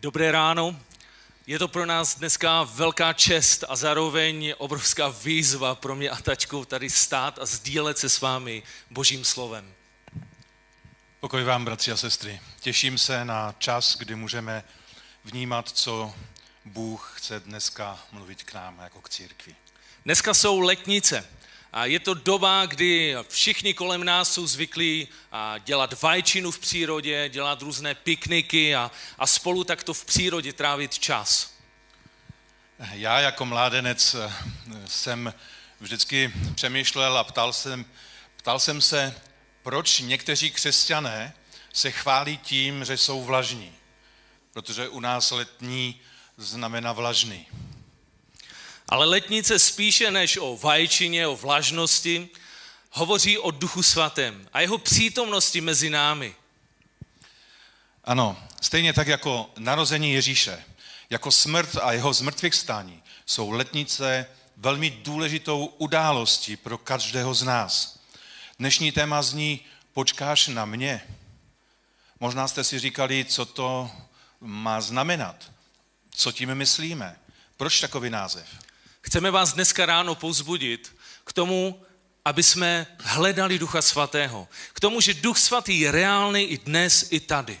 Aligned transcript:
Dobré 0.00 0.32
ráno. 0.32 0.80
Je 1.46 1.58
to 1.58 1.68
pro 1.68 1.86
nás 1.86 2.18
dneska 2.18 2.62
velká 2.62 3.12
čest 3.12 3.64
a 3.68 3.76
zároveň 3.76 4.54
obrovská 4.58 5.08
výzva 5.08 5.74
pro 5.74 5.94
mě 5.94 6.10
a 6.10 6.16
tačku 6.16 6.64
tady 6.64 6.90
stát 6.90 7.38
a 7.38 7.46
sdílet 7.46 7.98
se 7.98 8.08
s 8.08 8.20
vámi 8.20 8.62
božím 8.90 9.24
slovem. 9.24 9.74
Pokoj 11.20 11.44
vám, 11.44 11.64
bratři 11.64 11.92
a 11.92 11.96
sestry. 11.96 12.40
Těším 12.60 12.98
se 12.98 13.24
na 13.24 13.54
čas, 13.58 13.96
kdy 13.96 14.14
můžeme 14.14 14.64
vnímat, 15.24 15.68
co 15.68 16.14
Bůh 16.64 17.12
chce 17.16 17.40
dneska 17.40 17.98
mluvit 18.12 18.42
k 18.42 18.54
nám 18.54 18.78
jako 18.82 19.00
k 19.00 19.08
církvi. 19.08 19.56
Dneska 20.04 20.34
jsou 20.34 20.60
letnice. 20.60 21.24
A 21.72 21.84
je 21.86 22.00
to 22.00 22.14
doba, 22.14 22.66
kdy 22.66 23.14
všichni 23.28 23.74
kolem 23.74 24.04
nás 24.04 24.32
jsou 24.32 24.46
zvyklí 24.46 25.08
dělat 25.64 26.02
vajčinu 26.02 26.50
v 26.50 26.58
přírodě, 26.58 27.28
dělat 27.28 27.62
různé 27.62 27.94
pikniky 27.94 28.74
a, 28.74 28.90
a 29.18 29.26
spolu 29.26 29.64
takto 29.64 29.94
v 29.94 30.04
přírodě 30.04 30.52
trávit 30.52 30.98
čas. 30.98 31.58
Já 32.92 33.20
jako 33.20 33.46
mládenec 33.46 34.14
eh, 34.14 34.32
jsem 34.86 35.34
vždycky 35.80 36.32
přemýšlel 36.54 37.18
a 37.18 37.24
ptal 37.24 37.52
jsem, 37.52 37.84
ptal 38.36 38.58
jsem 38.58 38.80
se, 38.80 39.14
proč 39.62 40.00
někteří 40.00 40.50
křesťané 40.50 41.34
se 41.72 41.90
chválí 41.90 42.38
tím, 42.38 42.84
že 42.84 42.96
jsou 42.96 43.24
vlažní. 43.24 43.72
Protože 44.52 44.88
u 44.88 45.00
nás 45.00 45.30
letní 45.30 46.00
znamená 46.36 46.92
vlažný. 46.92 47.46
Ale 48.88 49.06
letnice 49.06 49.58
spíše 49.58 50.10
než 50.10 50.36
o 50.36 50.56
vajčině, 50.56 51.26
o 51.26 51.36
vlažnosti, 51.36 52.28
hovoří 52.90 53.38
o 53.38 53.50
duchu 53.50 53.82
svatém 53.82 54.48
a 54.52 54.60
jeho 54.60 54.78
přítomnosti 54.78 55.60
mezi 55.60 55.90
námi. 55.90 56.34
Ano, 58.04 58.36
stejně 58.60 58.92
tak 58.92 59.08
jako 59.08 59.50
narození 59.58 60.12
Ježíše, 60.12 60.64
jako 61.10 61.30
smrt 61.30 61.76
a 61.76 61.92
jeho 61.92 62.12
zmrtvých 62.12 62.54
stání, 62.54 63.02
jsou 63.26 63.50
letnice 63.50 64.26
velmi 64.56 64.90
důležitou 64.90 65.66
událostí 65.66 66.56
pro 66.56 66.78
každého 66.78 67.34
z 67.34 67.42
nás. 67.42 67.98
Dnešní 68.58 68.92
téma 68.92 69.22
zní 69.22 69.60
Počkáš 69.92 70.48
na 70.48 70.64
mě. 70.64 71.02
Možná 72.20 72.48
jste 72.48 72.64
si 72.64 72.78
říkali, 72.78 73.24
co 73.24 73.44
to 73.44 73.90
má 74.40 74.80
znamenat. 74.80 75.50
Co 76.10 76.32
tím 76.32 76.54
myslíme? 76.54 77.16
Proč 77.56 77.80
takový 77.80 78.10
název? 78.10 78.48
Chceme 79.08 79.30
vás 79.30 79.52
dneska 79.52 79.86
ráno 79.86 80.14
povzbudit 80.14 80.96
k 81.24 81.32
tomu, 81.32 81.82
aby 82.24 82.42
jsme 82.42 82.86
hledali 83.00 83.58
Ducha 83.58 83.82
Svatého. 83.82 84.48
K 84.72 84.80
tomu, 84.80 85.00
že 85.00 85.14
Duch 85.14 85.38
Svatý 85.38 85.80
je 85.80 85.90
reálný 85.90 86.42
i 86.44 86.58
dnes, 86.58 87.08
i 87.10 87.20
tady. 87.20 87.60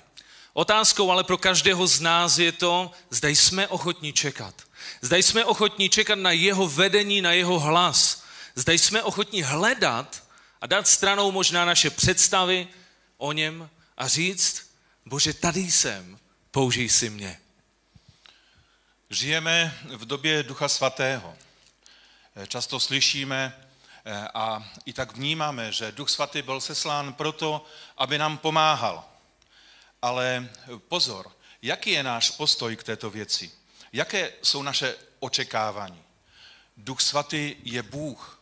Otázkou 0.52 1.10
ale 1.10 1.24
pro 1.24 1.38
každého 1.38 1.86
z 1.86 2.00
nás 2.00 2.38
je 2.38 2.52
to, 2.52 2.90
zda 3.10 3.28
jsme 3.28 3.68
ochotní 3.68 4.12
čekat. 4.12 4.54
Zda 5.00 5.16
jsme 5.16 5.44
ochotní 5.44 5.88
čekat 5.88 6.18
na 6.18 6.30
jeho 6.30 6.68
vedení, 6.68 7.22
na 7.22 7.32
jeho 7.32 7.60
hlas. 7.60 8.22
Zda 8.54 8.72
jsme 8.72 9.02
ochotní 9.02 9.42
hledat 9.42 10.24
a 10.60 10.66
dát 10.66 10.88
stranou 10.88 11.32
možná 11.32 11.64
naše 11.64 11.90
představy 11.90 12.68
o 13.16 13.32
něm 13.32 13.70
a 13.96 14.08
říct, 14.08 14.70
bože, 15.06 15.32
tady 15.32 15.60
jsem, 15.60 16.18
použij 16.50 16.88
si 16.88 17.10
mě. 17.10 17.40
Žijeme 19.10 19.78
v 19.84 20.04
době 20.04 20.42
Ducha 20.42 20.68
Svatého. 20.68 21.36
Často 22.48 22.80
slyšíme 22.80 23.60
eh, 24.04 24.28
a 24.34 24.72
i 24.84 24.92
tak 24.92 25.16
vnímáme, 25.16 25.72
že 25.72 25.92
Duch 25.92 26.10
Svatý 26.10 26.42
byl 26.42 26.60
seslán 26.60 27.12
proto, 27.14 27.64
aby 27.96 28.18
nám 28.18 28.38
pomáhal. 28.38 29.04
Ale 30.02 30.48
pozor, 30.88 31.32
jaký 31.62 31.90
je 31.90 32.02
náš 32.02 32.30
postoj 32.30 32.76
k 32.76 32.82
této 32.82 33.10
věci? 33.10 33.50
Jaké 33.92 34.32
jsou 34.42 34.62
naše 34.62 34.96
očekávání? 35.18 36.02
Duch 36.76 37.00
Svatý 37.00 37.56
je 37.62 37.82
Bůh, 37.82 38.40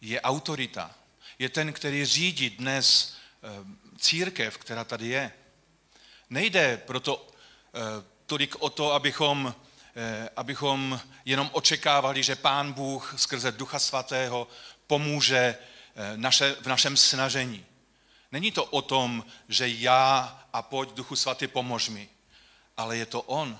je 0.00 0.20
autorita, 0.20 0.94
je 1.38 1.48
ten, 1.48 1.72
který 1.72 2.04
řídí 2.04 2.50
dnes 2.50 3.14
eh, 3.42 3.48
církev, 3.98 4.58
která 4.58 4.84
tady 4.84 5.08
je. 5.08 5.32
Nejde 6.30 6.76
proto 6.76 7.28
eh, 7.74 8.15
tolik 8.26 8.62
o 8.62 8.70
to, 8.70 8.92
abychom, 8.92 9.54
eh, 9.96 10.28
abychom 10.36 11.00
jenom 11.24 11.50
očekávali, 11.52 12.22
že 12.22 12.36
Pán 12.36 12.72
Bůh 12.72 13.14
skrze 13.16 13.52
Ducha 13.52 13.78
Svatého 13.78 14.48
pomůže 14.86 15.58
eh, 15.96 16.12
naše, 16.16 16.56
v 16.60 16.66
našem 16.66 16.96
snažení. 16.96 17.66
Není 18.32 18.52
to 18.52 18.64
o 18.64 18.82
tom, 18.82 19.24
že 19.48 19.68
já 19.68 20.42
a 20.52 20.62
pojď 20.62 20.90
Duchu 20.90 21.16
Svatý 21.16 21.46
pomož 21.46 21.88
mi, 21.88 22.08
ale 22.76 22.96
je 22.96 23.06
to 23.06 23.22
On. 23.22 23.58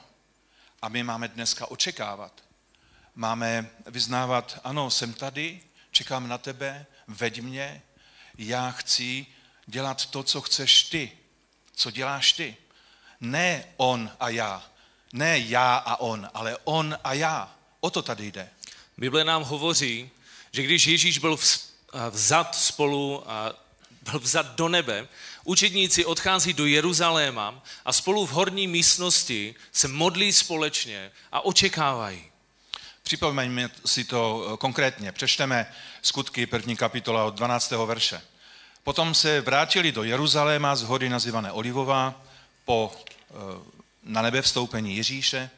A 0.83 0.89
my 0.89 1.03
máme 1.03 1.29
dneska 1.29 1.71
očekávat. 1.71 2.33
Máme 3.15 3.71
vyznávat, 3.87 4.61
ano, 4.65 4.91
jsem 4.91 5.13
tady, 5.15 5.61
čekám 5.91 6.29
na 6.29 6.39
tebe, 6.39 6.87
veď 7.07 7.41
mě, 7.41 7.83
já 8.39 8.71
chci 8.71 9.27
dělat 9.67 10.07
to, 10.07 10.23
co 10.23 10.41
chceš 10.41 10.85
ty, 10.85 11.13
co 11.73 11.91
děláš 11.91 12.33
ty. 12.33 12.57
Ne 13.21 13.65
on 13.77 14.11
a 14.21 14.29
já. 14.29 14.63
Ne 15.13 15.39
já 15.39 15.77
a 15.77 15.97
on, 15.97 16.29
ale 16.35 16.57
on 16.65 16.99
a 17.05 17.13
já. 17.13 17.55
O 17.81 17.91
to 17.91 18.03
tady 18.03 18.27
jde. 18.27 18.51
Bible 18.99 19.25
nám 19.25 19.43
hovoří, 19.43 20.11
že 20.53 20.63
když 20.63 20.87
Ježíš 20.87 21.19
byl 21.19 21.39
vzat 22.11 22.55
spolu, 22.55 23.25
byl 24.11 24.21
vzat 24.21 24.57
do 24.57 24.69
nebe, 24.69 25.09
učedníci 25.45 26.05
odchází 26.05 26.53
do 26.53 26.67
Jeruzaléma 26.67 27.63
a 27.85 27.93
spolu 27.93 28.27
v 28.27 28.31
horní 28.31 28.69
místnosti 28.69 29.55
se 29.73 29.89
modlí 29.89 30.33
společně 30.33 31.13
a 31.33 31.45
očekávají. 31.45 32.25
Připomeňme 33.07 33.71
si 33.87 34.05
to 34.05 34.51
eh, 34.53 34.57
konkrétně. 34.57 35.13
Přečteme 35.13 35.73
skutky 36.03 36.47
první 36.47 36.77
kapitola 36.77 37.25
od 37.25 37.35
12. 37.35 37.71
verše. 37.71 38.21
Potom 38.85 39.15
se 39.15 39.41
vrátili 39.41 39.93
do 39.93 40.03
Jeruzaléma 40.03 40.77
z 40.77 40.83
hory 40.83 41.09
nazývané 41.09 41.53
Olivová 41.53 42.23
po 42.67 42.93
eh, 42.93 43.35
na 44.03 44.23
nebe 44.23 44.43
vstoupení 44.43 44.97
Ježíše, 44.97 45.51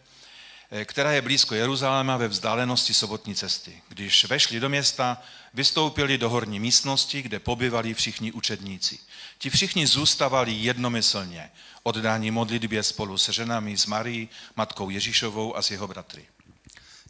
eh, 0.70 0.84
která 0.84 1.12
je 1.12 1.22
blízko 1.22 1.54
Jeruzaléma 1.54 2.16
ve 2.16 2.28
vzdálenosti 2.28 2.94
sobotní 2.94 3.34
cesty. 3.34 3.82
Když 3.88 4.24
vešli 4.24 4.60
do 4.60 4.68
města, 4.68 5.22
vystoupili 5.54 6.18
do 6.18 6.30
horní 6.30 6.60
místnosti, 6.60 7.22
kde 7.22 7.38
pobyvali 7.38 7.94
všichni 7.94 8.32
učedníci. 8.32 8.98
Ti 9.38 9.50
všichni 9.50 9.86
zůstavali 9.86 10.52
jednomyslně, 10.52 11.50
oddání 11.82 12.30
modlitbě 12.30 12.82
spolu 12.82 13.18
se 13.18 13.32
ženami, 13.32 13.76
s 13.78 13.86
Marí, 13.86 14.28
matkou 14.56 14.90
Ježíšovou 14.90 15.56
a 15.56 15.62
s 15.62 15.70
jeho 15.70 15.88
bratry. 15.88 16.26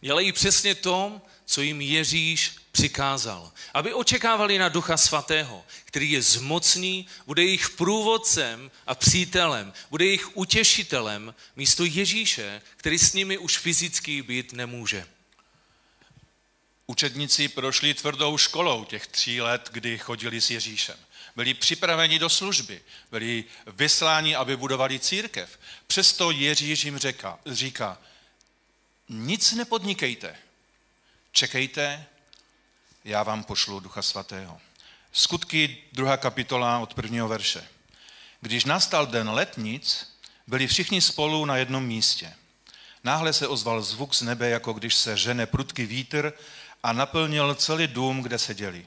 Dělají 0.00 0.32
přesně 0.32 0.74
to, 0.74 1.20
co 1.44 1.62
jim 1.62 1.80
Ježíš 1.80 2.57
přikázal. 2.72 3.52
Aby 3.74 3.94
očekávali 3.94 4.58
na 4.58 4.68
Ducha 4.68 4.96
Svatého, 4.96 5.64
který 5.84 6.10
je 6.12 6.22
zmocný, 6.22 7.06
bude 7.26 7.44
jejich 7.44 7.70
průvodcem 7.70 8.70
a 8.86 8.94
přítelem, 8.94 9.72
bude 9.90 10.04
jejich 10.04 10.36
utěšitelem 10.36 11.34
místo 11.56 11.84
Ježíše, 11.84 12.62
který 12.76 12.98
s 12.98 13.12
nimi 13.12 13.38
už 13.38 13.58
fyzicky 13.58 14.22
být 14.22 14.52
nemůže. 14.52 15.06
Učedníci 16.86 17.48
prošli 17.48 17.94
tvrdou 17.94 18.38
školou 18.38 18.84
těch 18.84 19.06
tří 19.06 19.40
let, 19.40 19.68
kdy 19.72 19.98
chodili 19.98 20.40
s 20.40 20.50
Ježíšem. 20.50 20.96
Byli 21.36 21.54
připraveni 21.54 22.18
do 22.18 22.28
služby, 22.28 22.80
byli 23.10 23.44
vysláni, 23.66 24.36
aby 24.36 24.56
budovali 24.56 24.98
církev. 24.98 25.58
Přesto 25.86 26.30
Ježíš 26.30 26.84
jim 26.84 26.98
říká, 26.98 27.38
říká 27.46 27.98
nic 29.08 29.52
nepodnikejte, 29.52 30.36
čekejte, 31.32 32.06
já 33.04 33.22
vám 33.22 33.44
pošlu 33.44 33.80
Ducha 33.80 34.02
Svatého. 34.02 34.60
Skutky, 35.12 35.78
druhá 35.92 36.16
kapitola 36.16 36.78
od 36.78 36.94
prvního 36.94 37.28
verše. 37.28 37.68
Když 38.40 38.64
nastal 38.64 39.06
den 39.06 39.30
letnic, 39.30 40.14
byli 40.46 40.66
všichni 40.66 41.00
spolu 41.00 41.44
na 41.44 41.56
jednom 41.56 41.84
místě. 41.86 42.34
Náhle 43.04 43.32
se 43.32 43.48
ozval 43.48 43.82
zvuk 43.82 44.14
z 44.14 44.22
nebe, 44.22 44.48
jako 44.48 44.72
když 44.72 44.94
se 44.94 45.16
žene 45.16 45.46
prudký 45.46 45.86
vítr 45.86 46.32
a 46.82 46.92
naplnil 46.92 47.54
celý 47.54 47.86
dům, 47.86 48.22
kde 48.22 48.38
seděli. 48.38 48.86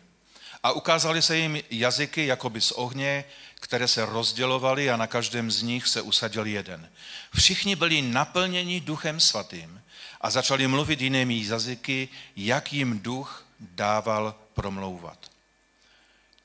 A 0.63 0.71
ukázali 0.71 1.21
se 1.21 1.37
jim 1.37 1.59
jazyky 1.69 2.25
jakoby 2.25 2.61
z 2.61 2.71
ohně, 2.71 3.25
které 3.55 3.87
se 3.87 4.05
rozdělovaly 4.05 4.91
a 4.91 4.97
na 4.97 5.07
každém 5.07 5.51
z 5.51 5.61
nich 5.61 5.87
se 5.87 6.01
usadil 6.01 6.45
jeden. 6.45 6.89
Všichni 7.35 7.75
byli 7.75 8.01
naplněni 8.01 8.81
duchem 8.81 9.19
svatým 9.19 9.81
a 10.21 10.29
začali 10.29 10.67
mluvit 10.67 11.01
jinými 11.01 11.45
jazyky, 11.47 12.09
jak 12.35 12.73
jim 12.73 12.99
duch 12.99 13.45
dával 13.61 14.35
promlouvat. 14.53 15.31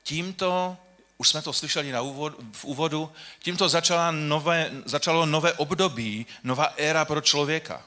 Tímto, 0.02 0.76
už 1.18 1.28
jsme 1.28 1.42
to 1.42 1.52
slyšeli 1.52 1.92
na 1.92 2.00
úvod, 2.00 2.34
v 2.52 2.64
úvodu, 2.64 3.12
tímto 3.38 3.68
začala 3.68 4.10
nové, 4.10 4.70
začalo 4.84 5.26
nové 5.26 5.52
období, 5.52 6.26
nová 6.44 6.64
éra 6.76 7.04
pro 7.04 7.20
člověka. 7.20 7.82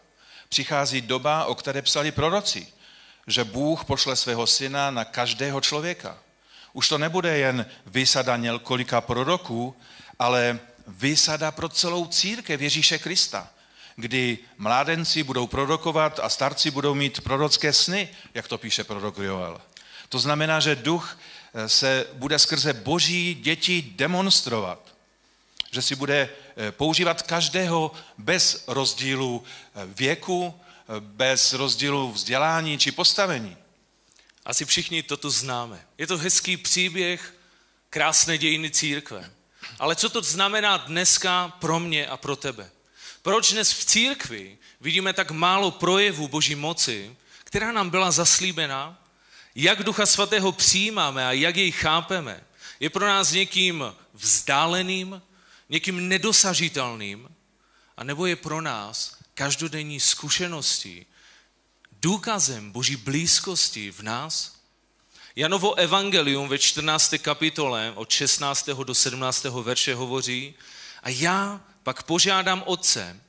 Přichází 0.49 1.01
doba, 1.01 1.45
o 1.45 1.55
které 1.55 1.81
psali 1.81 2.11
proroci, 2.11 2.67
že 3.27 3.43
Bůh 3.43 3.85
pošle 3.85 4.15
svého 4.15 4.47
syna 4.47 4.91
na 4.91 5.05
každého 5.05 5.61
člověka. 5.61 6.17
Už 6.73 6.89
to 6.89 6.97
nebude 6.97 7.37
jen 7.37 7.65
vysada 7.85 8.37
několika 8.37 9.01
proroků, 9.01 9.75
ale 10.19 10.59
výsada 10.87 11.51
pro 11.51 11.69
celou 11.69 12.05
církev 12.05 12.61
Ježíše 12.61 12.99
Krista, 12.99 13.49
kdy 13.99 14.37
mládenci 14.57 15.23
budou 15.23 15.47
prorokovat 15.47 16.19
a 16.19 16.29
starci 16.29 16.71
budou 16.71 16.93
mít 16.93 17.21
prorocké 17.21 17.73
sny, 17.73 18.09
jak 18.33 18.47
to 18.47 18.57
píše 18.57 18.83
prorok 18.83 19.17
Joel. 19.17 19.61
To 20.09 20.19
znamená, 20.19 20.59
že 20.59 20.75
duch 20.75 21.17
eh, 21.53 21.69
se 21.69 22.07
bude 22.13 22.39
skrze 22.39 22.73
boží 22.73 23.35
děti 23.35 23.93
demonstrovat. 23.95 24.95
Že 25.71 25.81
si 25.81 25.95
bude 25.95 26.29
eh, 26.57 26.71
používat 26.71 27.21
každého 27.21 27.91
bez 28.17 28.63
rozdílu 28.67 29.43
eh, 29.75 29.81
věku, 29.85 30.59
bez 30.99 31.53
rozdílu 31.53 32.11
vzdělání 32.11 32.77
či 32.77 32.91
postavení. 32.91 33.57
Asi 34.45 34.65
všichni 34.65 35.03
toto 35.03 35.29
známe. 35.29 35.85
Je 35.97 36.07
to 36.07 36.17
hezký 36.17 36.57
příběh 36.57 37.35
krásné 37.89 38.37
dějiny 38.37 38.71
církve. 38.71 39.31
Ale 39.79 39.95
co 39.95 40.09
to 40.09 40.21
znamená 40.21 40.77
dneska 40.77 41.47
pro 41.59 41.79
mě 41.79 42.07
a 42.07 42.17
pro 42.17 42.35
tebe? 42.35 42.69
Proč 43.21 43.51
dnes 43.51 43.71
v 43.71 43.85
církvi 43.85 44.57
vidíme 44.81 45.13
tak 45.13 45.31
málo 45.31 45.71
projevů 45.71 46.27
Boží 46.27 46.55
moci, 46.55 47.15
která 47.43 47.71
nám 47.71 47.89
byla 47.89 48.11
zaslíbena, 48.11 49.03
jak 49.55 49.83
Ducha 49.83 50.05
Svatého 50.05 50.51
přijímáme 50.51 51.27
a 51.27 51.31
jak 51.31 51.55
jej 51.55 51.71
chápeme, 51.71 52.43
je 52.79 52.89
pro 52.89 53.07
nás 53.07 53.31
někým 53.31 53.95
vzdáleným, 54.13 55.21
někým 55.69 56.07
nedosažitelným, 56.07 57.29
a 57.97 58.03
nebo 58.03 58.25
je 58.25 58.35
pro 58.35 58.61
nás 58.61 59.17
každodenní 59.33 59.99
zkušeností, 59.99 61.05
důkazem 61.91 62.71
Boží 62.71 62.95
blízkosti 62.95 63.91
v 63.91 63.99
nás? 63.99 64.59
Janovo 65.35 65.75
evangelium 65.75 66.49
ve 66.49 66.57
14. 66.57 67.13
kapitole 67.21 67.93
od 67.95 68.09
16. 68.09 68.69
do 68.69 68.95
17. 68.95 69.43
verše 69.43 69.95
hovoří 69.95 70.53
a 71.03 71.09
já 71.09 71.61
pak 71.89 72.03
požádám 72.03 72.63
Otce 72.65 73.21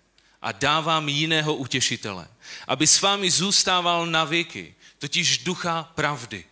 a 0.42 0.52
dávám 0.52 1.08
jiného 1.08 1.54
utěšitele, 1.54 2.28
aby 2.68 2.86
s 2.86 3.00
vámi 3.00 3.30
zůstával 3.30 4.06
na 4.06 4.24
věky, 4.24 4.74
totiž 4.98 5.38
ducha 5.38 5.92
pravdy. 5.94 6.44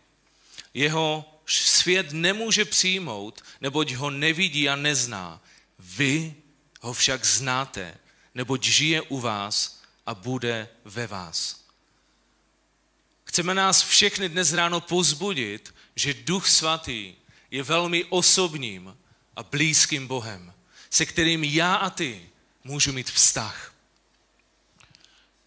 Jeho 0.74 1.24
svět 1.46 2.12
nemůže 2.12 2.64
přijmout, 2.64 3.44
neboť 3.60 3.92
ho 3.92 4.10
nevidí 4.10 4.68
a 4.68 4.76
nezná. 4.76 5.40
Vy 5.78 6.34
ho 6.80 6.92
však 6.92 7.24
znáte, 7.24 7.96
neboť 8.34 8.64
žije 8.64 9.02
u 9.02 9.20
vás 9.20 9.82
a 10.06 10.14
bude 10.14 10.68
ve 10.84 11.06
vás. 11.06 11.60
Chceme 13.24 13.54
nás 13.54 13.82
všechny 13.82 14.28
dnes 14.28 14.52
ráno 14.52 14.80
pozbudit, 14.80 15.74
že 15.96 16.14
Duch 16.14 16.48
Svatý 16.48 17.14
je 17.50 17.62
velmi 17.62 18.04
osobním 18.04 18.96
a 19.36 19.42
blízkým 19.42 20.06
Bohem, 20.06 20.57
se 20.90 21.06
kterým 21.06 21.44
já 21.44 21.74
a 21.74 21.90
ty 21.90 22.28
můžu 22.64 22.92
mít 22.92 23.10
vztah. 23.10 23.72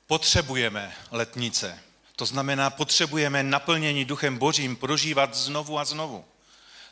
Potřebujeme 0.07 0.95
letnice. 1.11 1.79
To 2.15 2.25
znamená, 2.25 2.69
potřebujeme 2.69 3.43
naplnění 3.43 4.05
Duchem 4.05 4.38
Božím 4.38 4.75
prožívat 4.75 5.35
znovu 5.35 5.79
a 5.79 5.85
znovu. 5.85 6.25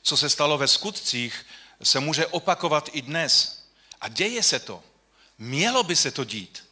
Co 0.01 0.17
se 0.17 0.29
stalo 0.29 0.57
ve 0.57 0.67
skutcích, 0.67 1.45
se 1.83 1.99
může 1.99 2.27
opakovat 2.27 2.89
i 2.91 3.01
dnes. 3.01 3.63
A 4.01 4.07
děje 4.07 4.43
se 4.43 4.59
to. 4.59 4.83
Mělo 5.37 5.83
by 5.83 5.95
se 5.95 6.11
to 6.11 6.23
dít. 6.23 6.63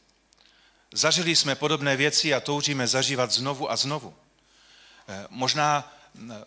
Zažili 0.94 1.36
jsme 1.36 1.56
podobné 1.56 1.96
věci 1.96 2.34
a 2.34 2.40
toužíme 2.40 2.88
zažívat 2.88 3.32
znovu 3.32 3.72
a 3.72 3.76
znovu. 3.76 4.16
Eh, 5.08 5.26
možná 5.30 5.98
eh, 6.16 6.46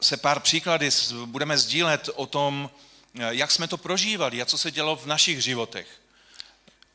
se 0.00 0.16
pár 0.16 0.40
příklady 0.40 0.90
budeme 1.24 1.58
sdílet 1.58 2.08
o 2.14 2.26
tom, 2.26 2.70
jak 3.14 3.50
jsme 3.50 3.68
to 3.68 3.76
prožívali 3.76 4.42
a 4.42 4.46
co 4.46 4.58
se 4.58 4.70
dělo 4.70 4.96
v 4.96 5.06
našich 5.06 5.42
životech. 5.42 5.88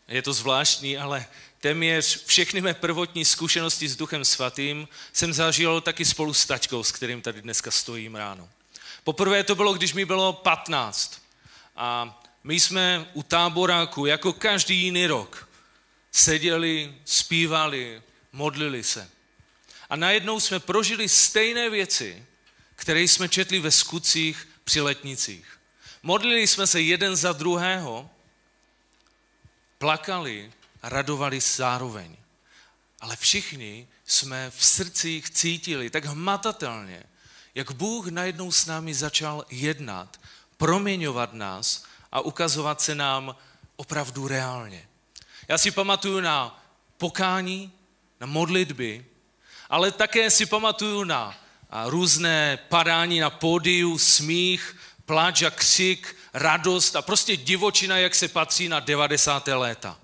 Je 0.07 0.21
to 0.21 0.33
zvláštní, 0.33 0.97
ale 0.97 1.25
téměř 1.59 2.25
všechny 2.25 2.61
mé 2.61 2.73
prvotní 2.73 3.25
zkušenosti 3.25 3.87
s 3.87 3.95
Duchem 3.95 4.25
Svatým 4.25 4.87
jsem 5.13 5.33
zažil 5.33 5.81
taky 5.81 6.05
spolu 6.05 6.33
s 6.33 6.45
taťkou, 6.45 6.83
s 6.83 6.91
kterým 6.91 7.21
tady 7.21 7.41
dneska 7.41 7.71
stojím 7.71 8.15
ráno. 8.15 8.49
Poprvé 9.03 9.43
to 9.43 9.55
bylo, 9.55 9.73
když 9.73 9.93
mi 9.93 10.05
bylo 10.05 10.33
15. 10.33 11.21
A 11.75 12.21
my 12.43 12.59
jsme 12.59 13.11
u 13.13 13.23
táboráku, 13.23 14.05
jako 14.05 14.33
každý 14.33 14.77
jiný 14.77 15.07
rok, 15.07 15.49
seděli, 16.11 16.95
zpívali, 17.05 18.01
modlili 18.31 18.83
se. 18.83 19.09
A 19.89 19.95
najednou 19.95 20.39
jsme 20.39 20.59
prožili 20.59 21.09
stejné 21.09 21.69
věci, 21.69 22.25
které 22.75 23.01
jsme 23.01 23.29
četli 23.29 23.59
ve 23.59 23.71
skutcích 23.71 24.47
při 24.63 24.81
letnicích. 24.81 25.52
Modlili 26.03 26.47
jsme 26.47 26.67
se 26.67 26.81
jeden 26.81 27.15
za 27.15 27.33
druhého, 27.33 28.09
plakali 29.77 30.51
a 30.81 30.89
radovali 30.89 31.39
zároveň. 31.39 32.15
Ale 32.99 33.15
všichni 33.15 33.87
jsme 34.05 34.51
v 34.51 34.65
srdcích 34.65 35.29
cítili 35.29 35.89
tak 35.89 36.05
hmatatelně, 36.05 37.03
jak 37.55 37.71
Bůh 37.71 38.07
najednou 38.07 38.51
s 38.51 38.65
námi 38.65 38.93
začal 38.93 39.45
jednat, 39.49 40.19
proměňovat 40.57 41.33
nás 41.33 41.85
a 42.11 42.19
ukazovat 42.19 42.81
se 42.81 42.95
nám 42.95 43.35
opravdu 43.75 44.27
reálně. 44.27 44.87
Já 45.47 45.57
si 45.57 45.71
pamatuju 45.71 46.19
na 46.19 46.65
pokání, 46.97 47.71
na 48.19 48.27
modlitby, 48.27 49.05
ale 49.69 49.91
také 49.91 50.31
si 50.31 50.45
pamatuju 50.45 51.03
na 51.03 51.37
různé 51.85 52.57
padání 52.69 53.19
na 53.19 53.29
pódiu, 53.29 53.97
smích, 53.97 54.75
pláč 55.05 55.41
a 55.41 55.51
křik, 55.51 56.15
radost 56.33 56.95
a 56.95 57.01
prostě 57.01 57.37
divočina, 57.37 57.97
jak 57.97 58.15
se 58.15 58.27
patří 58.27 58.67
na 58.67 58.79
90. 58.79 59.47
léta. 59.47 59.99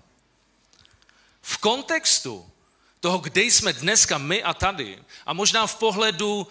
V 1.41 1.57
kontextu 1.57 2.51
toho, 2.99 3.17
kde 3.17 3.41
jsme 3.41 3.73
dneska 3.73 4.17
my 4.17 4.43
a 4.43 4.53
tady, 4.53 5.03
a 5.25 5.33
možná 5.33 5.67
v 5.67 5.75
pohledu 5.75 6.47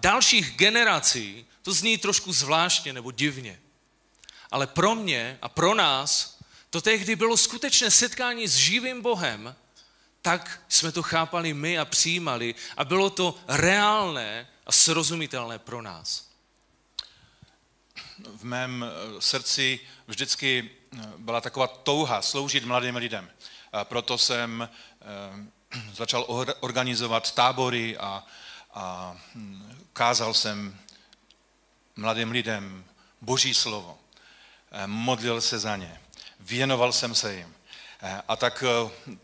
dalších 0.00 0.56
generací, 0.56 1.46
to 1.62 1.72
zní 1.72 1.98
trošku 1.98 2.32
zvláštně 2.32 2.92
nebo 2.92 3.10
divně. 3.10 3.60
Ale 4.50 4.66
pro 4.66 4.94
mě 4.94 5.38
a 5.42 5.48
pro 5.48 5.74
nás 5.74 6.38
to 6.70 6.80
tehdy 6.80 7.16
bylo 7.16 7.36
skutečné 7.36 7.90
setkání 7.90 8.48
s 8.48 8.56
živým 8.56 9.02
Bohem, 9.02 9.56
tak 10.22 10.62
jsme 10.68 10.92
to 10.92 11.02
chápali 11.02 11.54
my 11.54 11.78
a 11.78 11.84
přijímali 11.84 12.54
a 12.76 12.84
bylo 12.84 13.10
to 13.10 13.34
reálné 13.48 14.48
a 14.66 14.72
srozumitelné 14.72 15.58
pro 15.58 15.82
nás. 15.82 16.27
V 18.26 18.44
mém 18.44 18.84
eh, 18.84 19.20
srdci 19.20 19.80
vždycky 20.06 20.70
eh, 20.70 21.02
byla 21.18 21.40
taková 21.40 21.66
touha 21.66 22.22
sloužit 22.22 22.64
mladým 22.64 22.96
lidem. 22.96 23.30
Proto 23.84 24.18
jsem 24.18 24.68
eh, 24.68 25.80
začal 25.94 26.24
organizovat 26.60 27.32
tábory 27.34 27.96
a, 27.96 28.26
a 28.74 29.16
hm, 29.34 29.86
kázal 29.92 30.34
jsem 30.34 30.78
mladým 31.96 32.30
lidem 32.30 32.84
Boží 33.20 33.54
slovo. 33.54 33.98
Modlil 34.86 35.40
se 35.40 35.58
za 35.58 35.76
ně. 35.76 36.00
Věnoval 36.40 36.92
jsem 36.92 37.14
se 37.14 37.34
jim. 37.34 37.54
A 38.28 38.36
tak 38.36 38.64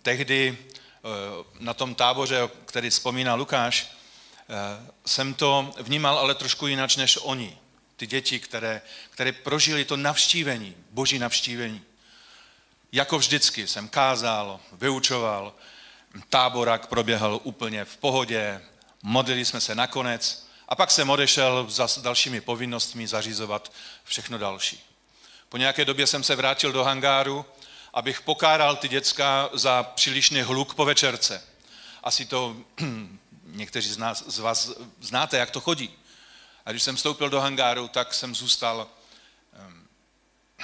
tehdy 0.02 0.58
Eh, 1.04 1.44
na 1.60 1.74
tom 1.74 1.94
táboře, 1.94 2.48
který 2.64 2.90
vzpomíná 2.90 3.34
Lukáš, 3.34 3.90
jsem 5.06 5.34
to 5.34 5.72
vnímal 5.80 6.18
ale 6.18 6.34
trošku 6.34 6.66
jinak 6.66 6.96
než 6.96 7.18
oni. 7.22 7.58
Ty 8.04 8.08
děti, 8.08 8.40
které, 8.40 8.82
které 9.10 9.32
prožili 9.32 9.84
to 9.84 9.96
navštívení, 9.96 10.76
boží 10.90 11.18
navštívení. 11.18 11.82
Jako 12.92 13.18
vždycky 13.18 13.66
jsem 13.66 13.88
kázal, 13.88 14.60
vyučoval, 14.72 15.54
táborak 16.28 16.86
proběhl 16.86 17.40
úplně 17.42 17.84
v 17.84 17.96
pohodě, 17.96 18.60
modlili 19.02 19.44
jsme 19.44 19.60
se 19.60 19.74
nakonec 19.74 20.48
a 20.68 20.74
pak 20.74 20.90
jsem 20.90 21.10
odešel 21.10 21.66
za 21.70 21.88
dalšími 22.02 22.40
povinnostmi 22.40 23.06
zařizovat 23.06 23.72
všechno 24.04 24.38
další. 24.38 24.84
Po 25.48 25.56
nějaké 25.56 25.84
době 25.84 26.06
jsem 26.06 26.22
se 26.22 26.36
vrátil 26.36 26.72
do 26.72 26.84
hangáru 26.84 27.46
abych 27.94 28.20
pokáral 28.20 28.76
ty 28.76 28.88
děcka 28.88 29.50
za 29.52 29.82
přílišný 29.82 30.42
hluk 30.42 30.74
po 30.74 30.84
večerce. 30.84 31.42
Asi 32.02 32.24
to 32.24 32.56
někteří 33.44 33.88
z, 33.88 33.98
nás, 33.98 34.24
z 34.26 34.38
vás 34.38 34.70
znáte, 35.00 35.36
jak 35.36 35.50
to 35.50 35.60
chodí. 35.60 36.03
A 36.64 36.70
když 36.70 36.82
jsem 36.82 36.96
vstoupil 36.96 37.30
do 37.30 37.40
hangáru, 37.40 37.88
tak 37.88 38.14
jsem 38.14 38.34
zůstal 38.34 38.90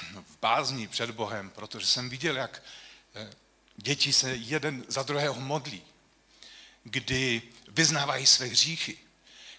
v 0.04 0.38
bázní 0.40 0.88
před 0.88 1.10
Bohem, 1.10 1.50
protože 1.50 1.86
jsem 1.86 2.10
viděl, 2.10 2.36
jak 2.36 2.62
eh, 3.14 3.30
děti 3.76 4.12
se 4.12 4.34
jeden 4.34 4.84
za 4.88 5.02
druhého 5.02 5.40
modlí, 5.40 5.82
kdy 6.84 7.42
vyznávají 7.68 8.26
své 8.26 8.46
hříchy, 8.46 8.98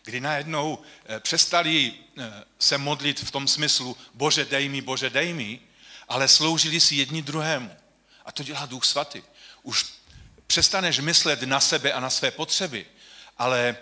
kdy 0.04 0.20
najednou 0.22 0.82
eh, 1.06 1.20
přestali 1.20 1.94
eh, 2.18 2.44
se 2.60 2.78
modlit 2.78 3.20
v 3.20 3.32
tom 3.32 3.48
smyslu 3.48 3.98
Bože 4.14 4.46
dej 4.46 4.70
mi, 4.70 4.82
Bože 4.82 5.10
dej 5.10 5.34
mi, 5.34 5.60
ale 6.08 6.28
sloužili 6.28 6.80
si 6.80 6.96
jedni 6.96 7.22
druhému. 7.22 7.78
A 8.26 8.32
to 8.32 8.44
dělá 8.44 8.66
Duch 8.66 8.86
Svatý. 8.86 9.24
Už 9.64 9.86
přestaneš 10.48 11.00
myslet 11.00 11.42
na 11.42 11.60
sebe 11.60 11.94
a 11.94 12.00
na 12.00 12.10
své 12.10 12.32
potřeby, 12.32 12.86
ale 13.38 13.78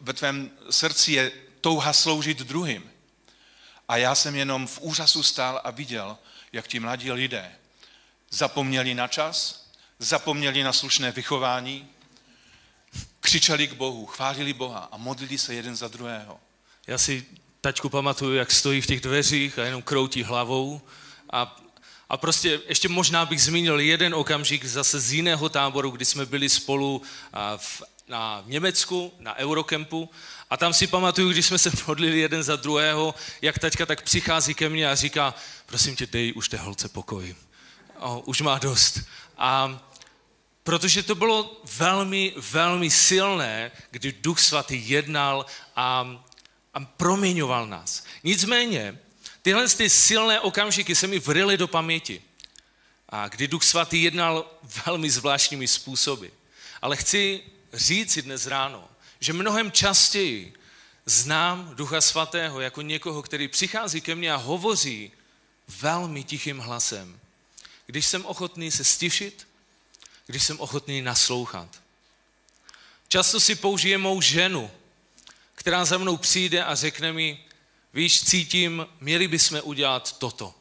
ve 0.00 0.12
tvém 0.12 0.50
srdci 0.70 1.12
je 1.12 1.32
touha 1.66 1.92
sloužit 1.92 2.38
druhým. 2.38 2.90
A 3.88 3.96
já 3.96 4.14
jsem 4.14 4.36
jenom 4.36 4.66
v 4.66 4.78
úžasu 4.80 5.22
stál 5.22 5.60
a 5.64 5.70
viděl, 5.70 6.18
jak 6.52 6.68
ti 6.68 6.80
mladí 6.80 7.12
lidé 7.12 7.52
zapomněli 8.30 8.94
na 8.94 9.08
čas, 9.08 9.66
zapomněli 9.98 10.62
na 10.62 10.72
slušné 10.72 11.12
vychování, 11.12 11.88
křičeli 13.20 13.68
k 13.68 13.72
Bohu, 13.72 14.06
chválili 14.06 14.52
Boha 14.52 14.88
a 14.92 14.96
modlili 14.96 15.38
se 15.38 15.54
jeden 15.54 15.76
za 15.76 15.88
druhého. 15.88 16.40
Já 16.86 16.98
si 16.98 17.26
tačku 17.60 17.88
pamatuju, 17.88 18.34
jak 18.34 18.50
stojí 18.50 18.80
v 18.80 18.86
těch 18.86 19.00
dveřích 19.00 19.58
a 19.58 19.64
jenom 19.64 19.82
kroutí 19.82 20.22
hlavou 20.22 20.80
a 21.32 21.56
a 22.08 22.16
prostě 22.16 22.60
ještě 22.68 22.88
možná 22.88 23.26
bych 23.26 23.42
zmínil 23.42 23.80
jeden 23.80 24.14
okamžik 24.14 24.64
zase 24.64 25.00
z 25.00 25.12
jiného 25.12 25.48
táboru, 25.48 25.90
kdy 25.90 26.04
jsme 26.04 26.26
byli 26.26 26.48
spolu 26.48 27.02
v, 27.56 27.82
na 28.08 28.40
v 28.40 28.48
Německu, 28.48 29.12
na 29.18 29.36
Eurocampu 29.36 30.10
a 30.50 30.56
tam 30.56 30.74
si 30.74 30.86
pamatuju, 30.86 31.30
když 31.30 31.46
jsme 31.46 31.58
se 31.58 31.70
modlili 31.86 32.18
jeden 32.18 32.42
za 32.42 32.56
druhého, 32.56 33.14
jak 33.42 33.58
taťka 33.58 33.86
tak 33.86 34.02
přichází 34.02 34.54
ke 34.54 34.68
mně 34.68 34.90
a 34.90 34.94
říká, 34.94 35.34
prosím 35.66 35.96
tě, 35.96 36.06
dej 36.06 36.32
už 36.36 36.48
té 36.48 36.56
holce 36.56 36.88
pokoj. 36.88 37.34
O, 37.98 38.20
už 38.20 38.40
má 38.40 38.58
dost. 38.58 39.00
A 39.38 39.80
protože 40.62 41.02
to 41.02 41.14
bylo 41.14 41.62
velmi, 41.78 42.34
velmi 42.36 42.90
silné, 42.90 43.70
kdy 43.90 44.12
Duch 44.12 44.40
Svatý 44.40 44.90
jednal 44.90 45.46
a, 45.76 46.18
a 46.74 46.80
proměňoval 46.80 47.66
nás. 47.66 48.04
Nicméně, 48.24 48.98
tyhle 49.42 49.68
ty 49.68 49.90
silné 49.90 50.40
okamžiky 50.40 50.94
se 50.94 51.06
mi 51.06 51.18
vrily 51.18 51.56
do 51.56 51.68
paměti. 51.68 52.22
A 53.08 53.28
kdy 53.28 53.48
Duch 53.48 53.64
Svatý 53.64 54.02
jednal 54.02 54.50
velmi 54.86 55.10
zvláštními 55.10 55.68
způsoby. 55.68 56.26
Ale 56.82 56.96
chci 56.96 57.42
říct 57.72 58.12
si 58.12 58.22
dnes 58.22 58.46
ráno, 58.46 58.88
že 59.20 59.32
mnohem 59.32 59.72
častěji 59.72 60.52
znám 61.06 61.74
Ducha 61.74 62.00
Svatého 62.00 62.60
jako 62.60 62.82
někoho, 62.82 63.22
který 63.22 63.48
přichází 63.48 64.00
ke 64.00 64.14
mně 64.14 64.32
a 64.32 64.36
hovoří 64.36 65.12
velmi 65.68 66.24
tichým 66.24 66.58
hlasem. 66.58 67.20
Když 67.86 68.06
jsem 68.06 68.26
ochotný 68.26 68.70
se 68.70 68.84
stišit, 68.84 69.48
když 70.26 70.42
jsem 70.42 70.60
ochotný 70.60 71.02
naslouchat. 71.02 71.82
Často 73.08 73.40
si 73.40 73.54
použije 73.54 73.98
mou 73.98 74.20
ženu, 74.20 74.70
která 75.54 75.84
za 75.84 75.98
mnou 75.98 76.16
přijde 76.16 76.64
a 76.64 76.74
řekne 76.74 77.12
mi, 77.12 77.44
víš, 77.94 78.24
cítím, 78.24 78.86
měli 79.00 79.28
bychom 79.28 79.60
udělat 79.64 80.18
toto. 80.18 80.54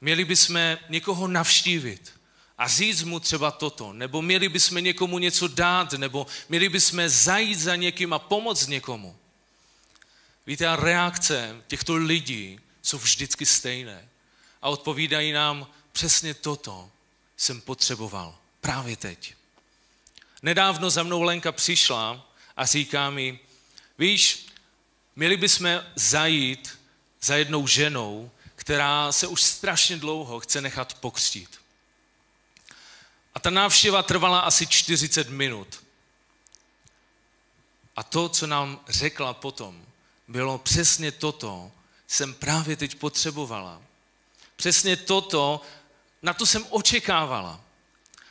Měli 0.00 0.24
bychom 0.24 0.76
někoho 0.88 1.28
navštívit 1.28 2.15
a 2.58 2.68
říct 2.68 3.02
mu 3.02 3.20
třeba 3.20 3.50
toto, 3.50 3.92
nebo 3.92 4.22
měli 4.22 4.48
bychom 4.48 4.84
někomu 4.84 5.18
něco 5.18 5.48
dát, 5.48 5.92
nebo 5.92 6.26
měli 6.48 6.68
bychom 6.68 7.08
zajít 7.08 7.58
za 7.58 7.76
někým 7.76 8.12
a 8.12 8.18
pomoct 8.18 8.66
někomu. 8.66 9.16
Víte, 10.46 10.66
a 10.66 10.76
reakce 10.76 11.62
těchto 11.66 11.96
lidí 11.96 12.60
jsou 12.82 12.98
vždycky 12.98 13.46
stejné 13.46 14.08
a 14.62 14.68
odpovídají 14.68 15.32
nám 15.32 15.66
přesně 15.92 16.34
toto 16.34 16.90
jsem 17.36 17.60
potřeboval 17.60 18.38
právě 18.60 18.96
teď. 18.96 19.34
Nedávno 20.42 20.90
za 20.90 21.02
mnou 21.02 21.22
Lenka 21.22 21.52
přišla 21.52 22.26
a 22.56 22.66
říká 22.66 23.10
mi, 23.10 23.38
víš, 23.98 24.46
měli 25.16 25.36
bychom 25.36 25.82
zajít 25.94 26.78
za 27.20 27.36
jednou 27.36 27.66
ženou, 27.66 28.30
která 28.54 29.12
se 29.12 29.26
už 29.26 29.42
strašně 29.42 29.96
dlouho 29.96 30.40
chce 30.40 30.60
nechat 30.60 30.94
pokřtít. 30.94 31.60
Ta 33.46 33.50
návštěva 33.50 34.02
trvala 34.02 34.40
asi 34.40 34.66
40 34.66 35.28
minut. 35.28 35.84
A 37.96 38.02
to, 38.02 38.28
co 38.28 38.46
nám 38.46 38.80
řekla 38.88 39.34
potom, 39.34 39.84
bylo 40.28 40.58
přesně 40.58 41.12
toto, 41.12 41.72
jsem 42.06 42.34
právě 42.34 42.76
teď 42.76 42.94
potřebovala. 42.94 43.82
Přesně 44.56 44.96
toto, 44.96 45.60
na 46.22 46.34
to 46.34 46.46
jsem 46.46 46.66
očekávala. 46.70 47.60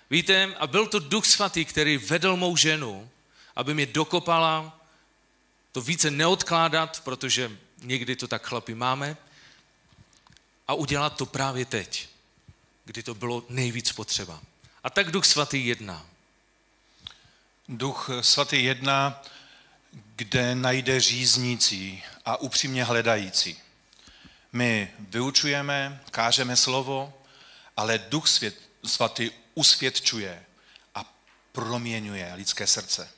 Víte, 0.09 0.55
a 0.59 0.67
byl 0.67 0.87
to 0.87 0.99
Duch 0.99 1.25
Svatý, 1.25 1.65
který 1.65 1.97
vedl 1.97 2.35
mou 2.35 2.57
ženu, 2.57 3.09
aby 3.55 3.73
mě 3.73 3.85
dokopala, 3.85 4.79
to 5.71 5.81
více 5.81 6.11
neodkládat, 6.11 7.01
protože 7.03 7.57
někdy 7.81 8.15
to 8.15 8.27
tak 8.27 8.47
chlapi 8.47 8.75
máme, 8.75 9.17
a 10.67 10.73
udělat 10.73 11.17
to 11.17 11.25
právě 11.25 11.65
teď, 11.65 12.09
kdy 12.85 13.03
to 13.03 13.15
bylo 13.15 13.43
nejvíc 13.49 13.91
potřeba. 13.91 14.41
A 14.85 14.89
tak 14.89 15.11
Duch 15.11 15.25
Svatý 15.25 15.67
jedná. 15.67 16.05
Duch 17.69 18.09
Svatý 18.21 18.63
jedná, 18.63 19.21
kde 20.15 20.55
najde 20.55 20.99
říznící 20.99 22.03
a 22.25 22.37
upřímně 22.37 22.83
hledající. 22.83 23.59
My 24.53 24.93
vyučujeme, 24.99 26.01
kážeme 26.11 26.55
slovo, 26.55 27.13
ale 27.77 27.97
Duch 27.97 28.27
svět, 28.27 28.55
Svatý 28.85 29.31
usvědčuje 29.53 30.45
a 30.95 31.13
proměňuje 31.51 32.33
lidské 32.35 32.67
srdce. 32.67 33.09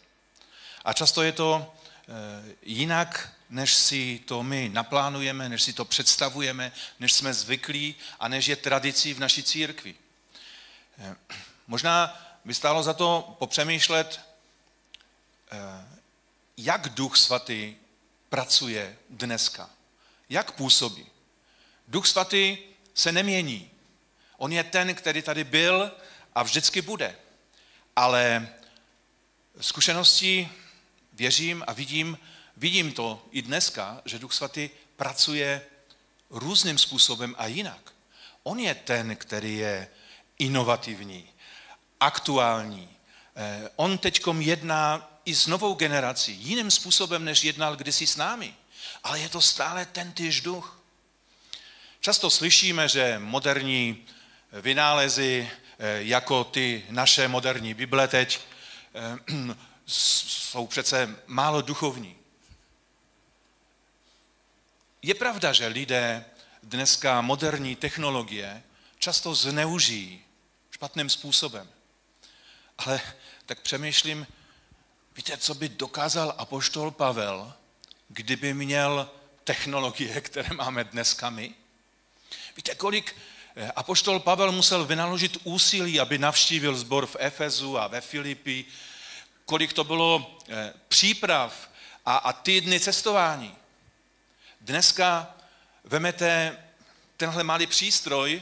A 0.86 0.94
často 0.94 1.24
je 1.24 1.32
to 1.32 1.76
eh, 2.08 2.56
jinak, 2.62 3.34
než 3.50 3.74
si 3.74 4.22
to 4.26 4.44
my 4.44 4.70
naplánujeme, 4.74 5.50
než 5.50 5.62
si 5.62 5.74
to 5.74 5.86
představujeme, 5.86 6.72
než 7.00 7.14
jsme 7.14 7.34
zvyklí 7.34 7.96
a 8.20 8.28
než 8.28 8.48
je 8.48 8.56
tradicí 8.56 9.14
v 9.14 9.20
naší 9.20 9.44
církvi. 9.44 9.96
Možná 11.68 12.24
by 12.46 12.54
stálo 12.54 12.84
za 12.84 12.94
to 12.94 13.36
popřemýšlet, 13.40 14.22
eh, 15.52 15.58
jak 16.58 16.90
Duch 16.90 17.18
Svatý 17.18 17.76
pracuje 18.30 18.98
dneska. 19.10 19.70
Jak 20.30 20.52
působí. 20.52 21.06
Duch 21.88 22.08
Svatý 22.08 22.58
se 22.94 23.12
nemění. 23.12 23.72
On 24.38 24.52
je 24.52 24.64
ten, 24.64 24.96
který 24.96 25.22
tady 25.22 25.44
byl 25.44 25.92
a 26.36 26.44
vždycky 26.44 26.82
bude. 26.82 27.16
Ale 27.96 28.50
zkušeností 29.62 30.50
věřím 31.14 31.64
a 31.68 31.74
vidím, 31.74 32.18
vidím 32.58 32.94
to 32.94 33.26
i 33.32 33.42
dneska, 33.42 34.02
že 34.06 34.20
Duch 34.20 34.34
Svatý 34.34 34.70
pracuje 34.96 35.62
různým 36.30 36.78
způsobem 36.78 37.36
a 37.38 37.48
jinak. 37.48 37.94
On 38.44 38.60
je 38.60 38.76
ten, 38.76 39.16
který 39.16 39.58
je 39.58 39.88
inovativní, 40.40 41.30
aktuální. 42.00 42.90
Eh, 43.36 43.70
on 43.76 43.98
teď 43.98 44.24
jedná 44.40 45.12
i 45.26 45.36
s 45.36 45.48
novou 45.48 45.74
generací, 45.74 46.34
jiným 46.34 46.72
způsobem, 46.72 47.26
než 47.26 47.44
jednal 47.44 47.76
kdysi 47.76 48.08
s 48.08 48.16
námi. 48.16 48.54
Ale 49.04 49.20
je 49.20 49.30
to 49.30 49.42
stále 49.42 49.86
ten 49.86 50.12
týž 50.12 50.42
duch. 50.42 50.80
Často 52.00 52.30
slyšíme, 52.30 52.88
že 52.90 53.20
moderní 53.20 54.06
vynálezy 54.52 55.50
Eh, 55.80 56.04
jako 56.04 56.44
ty 56.44 56.86
naše 56.90 57.28
moderní 57.28 57.74
Bible 57.74 58.08
teď, 58.08 58.40
eh, 58.96 59.56
jsou 59.86 60.68
přece 60.68 61.16
málo 61.28 61.62
duchovní. 61.62 62.16
Je 65.02 65.16
pravda, 65.16 65.54
že 65.54 65.68
lidé 65.68 66.26
dneska 66.64 67.22
moderní 67.22 67.76
technologie 67.76 68.64
často 69.00 69.36
zneužijí 69.36 70.22
špatným 70.72 71.10
způsobem. 71.10 71.70
Ale 72.78 73.02
tak 73.46 73.62
přemýšlím, 73.62 74.28
víte, 75.16 75.38
co 75.38 75.54
by 75.54 75.70
dokázal 75.70 76.36
apoštol 76.38 76.92
Pavel, 76.92 77.54
kdyby 78.10 78.54
měl 78.54 79.10
technologie, 79.44 80.22
které 80.28 80.56
máme 80.56 80.84
dneska 80.84 81.30
my? 81.30 81.54
Víte, 82.56 82.76
kolik 82.76 83.16
Eh, 83.60 83.72
apoštol 83.76 84.20
Pavel 84.20 84.52
musel 84.52 84.86
vynaložit 84.86 85.38
úsilí, 85.44 86.00
aby 86.00 86.18
navštívil 86.18 86.76
zbor 86.76 87.06
v 87.06 87.16
Efezu 87.20 87.78
a 87.78 87.88
ve 87.88 88.02
Filipi, 88.02 88.66
kolik 89.46 89.74
to 89.74 89.84
bylo 89.84 90.38
eh, 90.50 90.74
příprav 90.88 91.70
a, 92.06 92.18
a 92.18 92.34
týdny 92.34 92.80
cestování. 92.80 93.56
Dneska 94.62 95.36
vemete 95.84 96.58
tenhle 97.18 97.44
malý 97.44 97.68
přístroj 97.68 98.42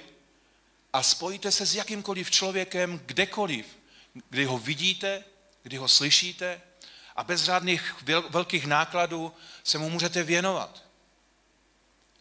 a 0.93 1.03
spojíte 1.03 1.51
se 1.51 1.65
s 1.65 1.75
jakýmkoliv 1.75 2.31
člověkem 2.31 3.01
kdekoliv, 3.05 3.65
kdy 4.29 4.45
ho 4.45 4.57
vidíte, 4.57 5.23
kdy 5.63 5.77
ho 5.77 5.87
slyšíte 5.87 6.61
a 7.15 7.23
bez 7.23 7.41
žádných 7.41 7.95
velkých 8.29 8.65
nákladů 8.65 9.33
se 9.63 9.77
mu 9.77 9.89
můžete 9.89 10.23
věnovat. 10.23 10.83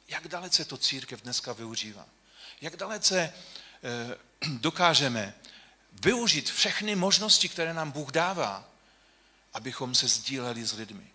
Jak 0.09 0.29
dalece 0.29 0.65
to 0.65 0.77
církev 0.77 1.23
dneska 1.23 1.53
využívá? 1.53 2.07
jak 2.65 2.77
dalece 2.77 3.33
eh, 3.83 4.17
dokážeme 4.49 5.35
využít 6.03 6.51
všechny 6.51 6.97
možnosti, 6.97 7.49
které 7.49 7.75
nám 7.75 7.91
Bůh 7.91 8.13
dává, 8.13 8.65
abychom 9.53 9.95
se 9.95 10.09
sdíleli 10.09 10.65
s 10.65 10.73
lidmi. 10.73 11.07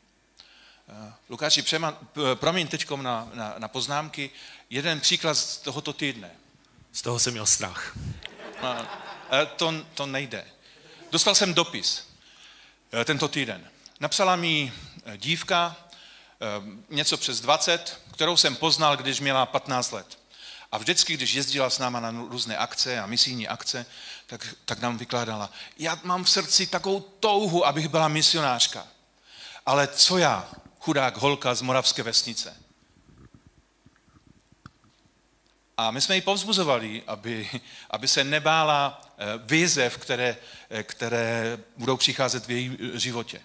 Eh, 0.89 1.13
Lukáši, 1.29 1.63
promiň 2.33 2.67
teď 2.67 2.89
na, 2.89 3.29
na, 3.33 3.55
na 3.57 3.67
poznámky, 3.67 4.31
jeden 4.69 4.99
příklad 4.99 5.33
z 5.33 5.57
tohoto 5.57 5.93
týdne. 5.93 6.31
Z 6.91 7.01
toho 7.01 7.19
jsem 7.19 7.33
měl 7.33 7.45
strach. 7.45 7.97
A, 8.61 9.45
to, 9.45 9.85
to 9.93 10.05
nejde. 10.05 10.45
Dostal 11.11 11.35
jsem 11.35 11.53
dopis 11.53 12.07
eh, 12.91 13.05
tento 13.05 13.27
týden. 13.27 13.69
Napsala 13.99 14.35
mi 14.35 14.73
dívka, 15.17 15.75
něco 16.89 17.17
přes 17.17 17.41
20, 17.41 18.01
kterou 18.13 18.37
jsem 18.37 18.55
poznal, 18.55 18.97
když 18.97 19.19
měla 19.19 19.45
15 19.45 19.91
let. 19.91 20.19
A 20.71 20.77
vždycky, 20.77 21.13
když 21.13 21.33
jezdila 21.33 21.69
s 21.69 21.79
náma 21.79 21.99
na 21.99 22.11
různé 22.11 22.57
akce 22.57 22.99
a 22.99 23.05
misijní 23.05 23.47
akce, 23.47 23.85
tak, 24.27 24.55
tak 24.65 24.79
nám 24.79 24.97
vykládala, 24.97 25.49
já 25.77 25.99
mám 26.03 26.23
v 26.23 26.29
srdci 26.29 26.67
takovou 26.67 26.99
touhu, 26.99 27.65
abych 27.65 27.87
byla 27.87 28.07
misionářka. 28.07 28.87
Ale 29.65 29.87
co 29.87 30.17
já, 30.17 30.49
chudák 30.79 31.17
holka 31.17 31.55
z 31.55 31.61
moravské 31.61 32.03
vesnice? 32.03 32.55
A 35.79 35.91
my 35.91 36.01
jsme 36.01 36.15
ji 36.15 36.21
povzbuzovali, 36.21 37.03
aby, 37.07 37.49
aby 37.89 38.07
se 38.07 38.23
nebála 38.23 39.01
eh, 39.01 39.25
výzev, 39.37 39.97
které, 39.97 40.37
eh, 40.69 40.83
které 40.83 41.57
budou 41.77 41.97
přicházet 41.97 42.47
v 42.47 42.51
jejím 42.51 42.77
životě. 42.93 43.41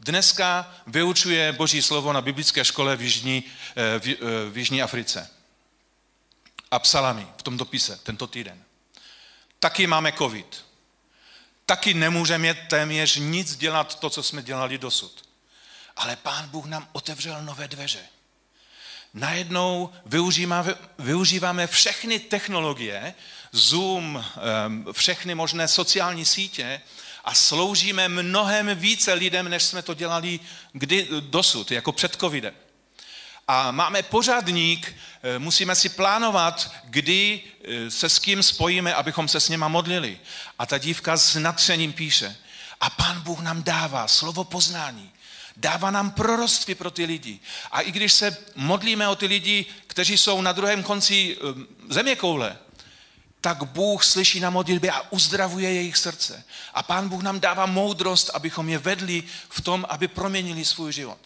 Dneska 0.00 0.74
vyučuje 0.86 1.52
Boží 1.52 1.82
slovo 1.82 2.12
na 2.12 2.20
biblické 2.20 2.64
škole 2.64 2.96
v 2.96 3.02
Jižní, 3.02 3.44
eh, 3.76 3.98
v, 3.98 4.16
v 4.50 4.58
Jižní 4.58 4.82
Africe. 4.82 5.30
A 6.70 6.78
psala 6.78 7.12
mi 7.12 7.26
v 7.36 7.42
tom 7.42 7.56
dopise 7.56 8.00
tento 8.02 8.26
týden. 8.26 8.62
Taky 9.58 9.86
máme 9.86 10.12
covid. 10.12 10.64
Taky 11.66 11.94
nemůžeme 11.94 12.54
téměř 12.54 13.16
nic 13.16 13.56
dělat 13.56 14.00
to, 14.00 14.10
co 14.10 14.22
jsme 14.22 14.42
dělali 14.42 14.78
dosud. 14.78 15.28
Ale 15.96 16.16
Pán 16.16 16.48
Bůh 16.48 16.66
nám 16.66 16.88
otevřel 16.92 17.42
nové 17.42 17.68
dveře 17.68 18.15
najednou 19.16 19.90
využíváme, 20.06 20.74
využíváme 20.98 21.66
všechny 21.66 22.18
technologie, 22.18 23.14
Zoom, 23.52 24.24
všechny 24.92 25.34
možné 25.34 25.68
sociální 25.68 26.24
sítě 26.24 26.80
a 27.24 27.34
sloužíme 27.34 28.08
mnohem 28.08 28.74
více 28.74 29.12
lidem, 29.12 29.48
než 29.48 29.62
jsme 29.62 29.82
to 29.82 29.94
dělali 29.94 30.40
kdy, 30.72 31.08
dosud, 31.20 31.70
jako 31.70 31.92
před 31.92 32.16
covidem. 32.16 32.54
A 33.48 33.70
máme 33.70 34.02
pořadník, 34.02 34.94
eh, 35.22 35.38
musíme 35.38 35.74
si 35.74 35.88
plánovat, 35.88 36.72
kdy 36.84 37.40
eh, 37.64 37.90
se 37.90 38.08
s 38.08 38.18
kým 38.18 38.42
spojíme, 38.42 38.94
abychom 38.94 39.28
se 39.28 39.40
s 39.40 39.48
něma 39.48 39.68
modlili. 39.68 40.18
A 40.58 40.66
ta 40.66 40.78
dívka 40.78 41.16
s 41.16 41.34
natřením 41.34 41.92
píše, 41.92 42.36
a 42.80 42.90
pán 42.90 43.20
Bůh 43.20 43.40
nám 43.40 43.62
dává 43.62 44.08
slovo 44.08 44.44
poznání. 44.44 45.12
Dává 45.56 45.90
nám 45.90 46.10
proroctví 46.10 46.74
pro 46.74 46.90
ty 46.90 47.04
lidi. 47.04 47.40
A 47.70 47.80
i 47.80 47.92
když 47.92 48.12
se 48.12 48.36
modlíme 48.54 49.08
o 49.08 49.16
ty 49.16 49.26
lidi, 49.26 49.66
kteří 49.86 50.18
jsou 50.18 50.40
na 50.40 50.52
druhém 50.52 50.82
konci 50.82 51.36
um, 51.36 51.66
země 51.88 52.16
koule, 52.16 52.58
tak 53.40 53.64
Bůh 53.64 54.04
slyší 54.04 54.40
na 54.40 54.50
modlitbě 54.50 54.90
a 54.90 55.12
uzdravuje 55.12 55.72
jejich 55.72 55.96
srdce. 55.96 56.44
A 56.74 56.82
Pán 56.82 57.08
Bůh 57.08 57.22
nám 57.22 57.40
dává 57.40 57.66
moudrost, 57.66 58.30
abychom 58.34 58.68
je 58.68 58.78
vedli 58.78 59.22
v 59.48 59.60
tom, 59.60 59.86
aby 59.88 60.08
proměnili 60.08 60.64
svůj 60.64 60.92
život. 60.92 61.18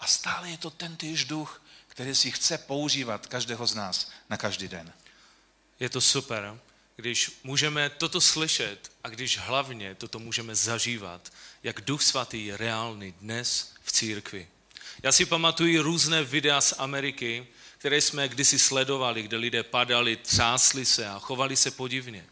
A 0.00 0.06
stále 0.06 0.50
je 0.50 0.58
to 0.58 0.70
ten 0.70 0.96
týž 0.96 1.24
duch, 1.24 1.62
který 1.86 2.14
si 2.14 2.30
chce 2.30 2.58
používat 2.58 3.26
každého 3.26 3.66
z 3.66 3.74
nás 3.74 4.10
na 4.30 4.36
každý 4.36 4.68
den. 4.68 4.92
Je 5.80 5.88
to 5.90 6.00
super, 6.00 6.58
když 7.00 7.30
můžeme 7.44 7.90
toto 7.90 8.20
slyšet 8.20 8.92
a 9.04 9.08
když 9.08 9.38
hlavně 9.38 9.94
toto 9.94 10.18
můžeme 10.18 10.54
zažívat 10.54 11.32
jak 11.62 11.80
Duch 11.80 12.02
Svatý 12.02 12.46
je 12.46 12.56
reálný 12.56 13.14
dnes 13.20 13.72
v 13.84 13.92
církvi. 13.92 14.48
Já 15.02 15.12
si 15.12 15.26
pamatuju 15.26 15.82
různé 15.82 16.24
videa 16.24 16.60
z 16.60 16.74
Ameriky, 16.78 17.46
které 17.78 18.00
jsme 18.00 18.28
kdysi 18.28 18.58
sledovali, 18.58 19.22
kde 19.22 19.36
lidé 19.36 19.62
padali, 19.62 20.16
třásli 20.16 20.84
se 20.84 21.08
a 21.08 21.18
chovali 21.18 21.56
se 21.56 21.70
podivně. 21.70 22.26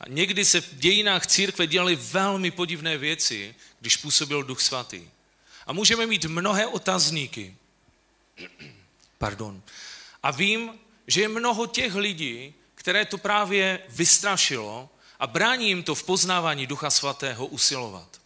A 0.00 0.08
někdy 0.08 0.44
se 0.44 0.60
v 0.60 0.74
dějinách 0.74 1.26
církve 1.26 1.66
dělaly 1.66 1.96
velmi 1.96 2.50
podivné 2.50 2.98
věci, 2.98 3.54
když 3.80 3.96
působil 3.96 4.42
Duch 4.42 4.60
Svatý. 4.60 5.08
A 5.66 5.72
můžeme 5.72 6.06
mít 6.06 6.24
mnohé 6.24 6.66
otazníky. 6.66 7.56
Pardon. 9.18 9.62
A 10.22 10.30
vím, 10.30 10.70
že 11.06 11.20
je 11.20 11.28
mnoho 11.28 11.66
těch 11.66 11.94
lidí, 11.94 12.54
které 12.88 13.04
to 13.04 13.18
právě 13.18 13.80
vystrašilo 13.88 14.88
a 15.18 15.26
brání 15.26 15.68
jim 15.68 15.82
to 15.82 15.94
v 15.94 16.02
poznávání 16.02 16.66
Ducha 16.66 16.90
Svatého 16.90 17.46
usilovat. 17.46 18.20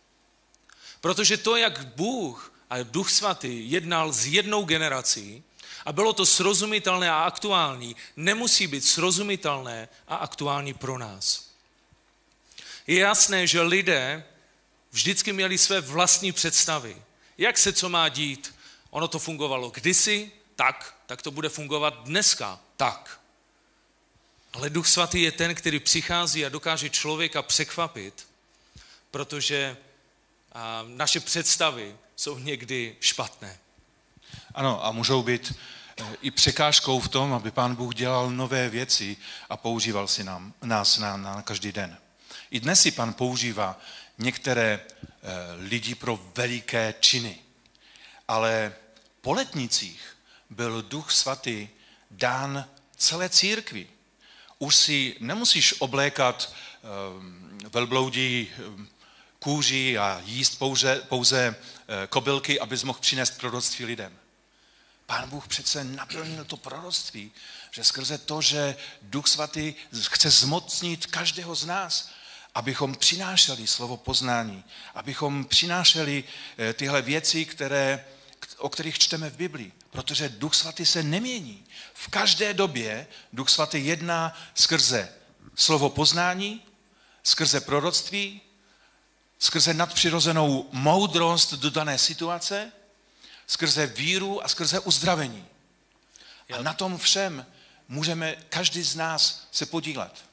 Protože 1.01 1.37
to, 1.37 1.57
jak 1.57 1.87
Bůh 1.87 2.53
a 2.71 2.83
Duch 2.83 3.11
Svatý 3.11 3.71
jednal 3.71 4.13
s 4.13 4.27
jednou 4.27 4.65
generací 4.65 5.43
a 5.85 5.93
bylo 5.93 6.13
to 6.13 6.27
srozumitelné 6.27 7.11
a 7.11 7.23
aktuální, 7.23 7.97
nemusí 8.17 8.67
být 8.67 8.85
srozumitelné 8.85 9.89
a 10.09 10.17
aktuální 10.17 10.75
pro 10.75 10.99
nás. 10.99 11.51
Je 12.87 12.99
jasné, 12.99 13.47
že 13.47 13.63
lidé 13.63 14.25
vždycky 14.91 15.33
měli 15.33 15.59
své 15.59 15.81
vlastní 15.81 16.33
představy. 16.33 17.03
Jak 17.39 17.59
se 17.59 17.73
co 17.73 17.89
má 17.89 18.09
dít? 18.09 18.55
Ono 18.91 19.09
to 19.09 19.19
fungovalo 19.19 19.71
kdysi, 19.71 20.31
tak, 20.57 20.95
tak 21.07 21.23
to 21.23 21.31
bude 21.31 21.49
fungovat 21.49 22.05
dneska, 22.05 22.61
tak. 22.77 23.22
Ale 24.53 24.71
Duch 24.71 24.89
Svatý 24.89 25.23
je 25.23 25.33
ten, 25.33 25.55
který 25.55 25.81
přichází 25.81 26.47
a 26.47 26.49
dokáže 26.49 26.91
člověka 26.91 27.43
překvapit, 27.43 28.29
protože 29.11 29.77
naše 30.87 31.21
představy 31.21 31.97
jsou 32.17 32.39
někdy 32.39 32.97
špatné. 33.01 33.59
Ano, 34.55 34.87
a 34.87 34.93
můžou 34.93 35.23
být 35.23 35.55
eh, 35.97 36.17
i 36.23 36.31
překážkou 36.31 37.01
v 37.01 37.09
tom, 37.09 37.33
aby 37.33 37.51
Pán 37.51 37.75
Bůh 37.75 37.95
dělal 37.95 38.31
nové 38.31 38.69
věci 38.69 39.17
a 39.49 39.57
používal 39.57 40.09
si 40.09 40.25
nám, 40.25 40.55
nás 40.63 40.99
na, 40.99 41.17
na 41.17 41.43
každý 41.43 41.73
den. 41.73 41.99
I 42.51 42.61
dnes 42.61 42.81
si 42.81 42.91
Pan 42.91 43.13
používá 43.13 43.81
některé 44.19 44.81
eh, 44.81 45.29
lidi 45.59 45.95
pro 45.95 46.21
veliké 46.37 46.95
činy, 47.01 47.39
ale 48.29 48.73
po 49.21 49.33
letnicích 49.33 50.17
byl 50.51 50.83
Duch 50.83 51.11
Svatý 51.11 51.69
dán 52.11 52.69
celé 52.97 53.29
církvi. 53.29 53.89
Už 54.63 54.77
si 54.77 55.17
nemusíš 55.21 55.75
oblékat 55.79 56.55
eh, 56.55 57.69
velbloudí 57.69 58.51
kůži 59.39 59.99
a 59.99 60.23
jíst 60.25 60.59
pouze, 60.59 61.03
pouze 61.09 61.57
eh, 61.57 62.07
kobylky, 62.07 62.61
abys 62.61 62.83
mohl 62.83 62.99
přinést 62.99 63.39
proroctví 63.39 63.85
lidem. 63.85 64.19
Pán 65.07 65.31
Bůh 65.31 65.49
přece 65.49 65.85
naplnil 65.85 66.45
to 66.45 66.57
proroctví, 66.57 67.33
že 67.71 67.85
skrze 67.85 68.19
to, 68.19 68.43
že 68.43 68.77
Duch 69.03 69.27
Svatý 69.27 69.75
chce 70.03 70.31
zmocnit 70.31 71.07
každého 71.07 71.55
z 71.55 71.65
nás, 71.65 72.11
abychom 72.55 72.95
přinášeli 72.95 73.67
slovo 73.67 73.97
poznání, 73.97 74.65
abychom 74.95 75.45
přinášeli 75.45 76.25
eh, 76.59 76.73
tyhle 76.73 77.03
věci, 77.03 77.45
které, 77.45 78.05
o 78.59 78.69
kterých 78.69 78.99
čteme 78.99 79.31
v 79.31 79.37
Biblii. 79.37 79.73
Protože 79.91 80.29
Duch 80.29 80.55
Svatý 80.55 80.87
se 80.87 81.03
nemění. 81.03 81.65
V 81.95 82.09
každé 82.09 82.55
době 82.55 83.07
Duch 83.33 83.51
Svatý 83.51 83.87
jedná 83.87 84.39
skrze 84.55 85.13
slovo 85.55 85.91
poznání, 85.91 86.63
skrze 87.23 87.61
proroctví, 87.61 88.41
skrze 89.39 89.75
nadpřirozenou 89.75 90.69
moudrost 90.73 91.55
do 91.55 91.71
dané 91.71 91.99
situace, 91.99 92.73
skrze 93.47 93.87
víru 93.87 94.45
a 94.45 94.49
skrze 94.49 94.81
uzdravení. 94.81 95.47
A 96.53 96.63
na 96.63 96.73
tom 96.73 96.99
všem 96.99 97.47
můžeme 97.89 98.37
každý 98.49 98.83
z 98.83 98.97
nás 98.97 99.49
se 99.53 99.67
podílet. 99.67 100.25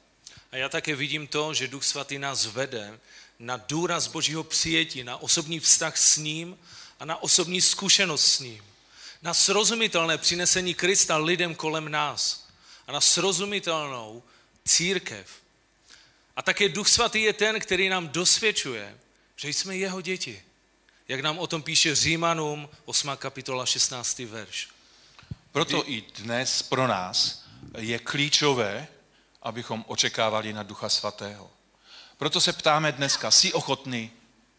A 0.52 0.56
já 0.56 0.68
také 0.68 0.94
vidím 0.96 1.26
to, 1.26 1.54
že 1.54 1.68
Duch 1.68 1.84
Svatý 1.84 2.18
nás 2.18 2.46
vede 2.46 2.98
na 3.38 3.56
důraz 3.56 4.06
Božího 4.06 4.44
přijetí, 4.44 5.04
na 5.04 5.16
osobní 5.16 5.60
vztah 5.60 5.96
s 5.96 6.16
ním 6.16 6.58
a 7.00 7.04
na 7.04 7.22
osobní 7.22 7.60
zkušenost 7.60 8.32
s 8.32 8.40
ním. 8.40 8.64
Na 9.22 9.34
srozumitelné 9.34 10.18
přinesení 10.18 10.74
Krista 10.74 11.16
lidem 11.16 11.54
kolem 11.54 11.88
nás 11.88 12.48
a 12.86 12.92
na 12.92 13.00
srozumitelnou 13.00 14.22
církev, 14.64 15.40
a 16.40 16.42
také 16.42 16.68
Duch 16.68 16.88
Svatý 16.88 17.22
je 17.22 17.32
ten, 17.32 17.60
který 17.60 17.88
nám 17.88 18.08
dosvědčuje, 18.08 18.98
že 19.36 19.48
jsme 19.48 19.76
jeho 19.76 20.00
děti. 20.00 20.42
Jak 21.08 21.20
nám 21.20 21.38
o 21.38 21.46
tom 21.46 21.62
píše 21.62 21.94
Římanům 21.94 22.68
8. 22.84 23.10
kapitola 23.16 23.66
16. 23.66 24.18
verš. 24.18 24.68
Proto 25.52 25.90
i 25.90 26.04
dnes 26.18 26.62
pro 26.62 26.86
nás 26.86 27.44
je 27.78 27.98
klíčové, 27.98 28.88
abychom 29.42 29.84
očekávali 29.88 30.52
na 30.52 30.62
Ducha 30.62 30.88
Svatého. 30.88 31.50
Proto 32.16 32.40
se 32.40 32.52
ptáme 32.52 32.92
dneska, 32.92 33.30
jsi 33.30 33.52
ochotný 33.52 34.10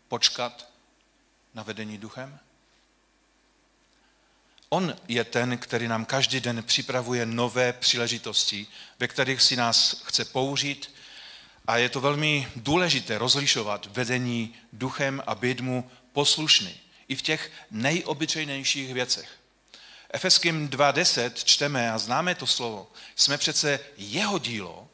počkat 0.07 0.70
na 1.53 1.63
vedení 1.63 1.97
duchem? 1.97 2.39
On 4.69 4.95
je 5.07 5.23
ten, 5.23 5.57
který 5.57 5.87
nám 5.87 6.05
každý 6.05 6.39
den 6.39 6.63
připravuje 6.63 7.25
nové 7.25 7.73
příležitosti, 7.73 8.67
ve 8.99 9.07
kterých 9.07 9.41
si 9.41 9.55
nás 9.55 10.03
chce 10.05 10.25
použít 10.25 10.91
a 11.67 11.77
je 11.77 11.89
to 11.89 12.01
velmi 12.01 12.47
důležité 12.55 13.17
rozlišovat 13.17 13.85
vedení 13.85 14.55
duchem 14.73 15.23
a 15.27 15.35
být 15.35 15.61
mu 15.61 15.91
poslušný. 16.13 16.75
I 17.07 17.15
v 17.15 17.21
těch 17.21 17.51
nejobyčejnějších 17.71 18.93
věcech. 18.93 19.29
Efeským 20.13 20.69
2.10 20.69 21.31
čteme 21.33 21.91
a 21.91 21.97
známe 21.97 22.35
to 22.35 22.47
slovo. 22.47 22.91
Jsme 23.15 23.37
přece 23.37 23.79
jeho 23.97 24.39
dílo 24.39 24.89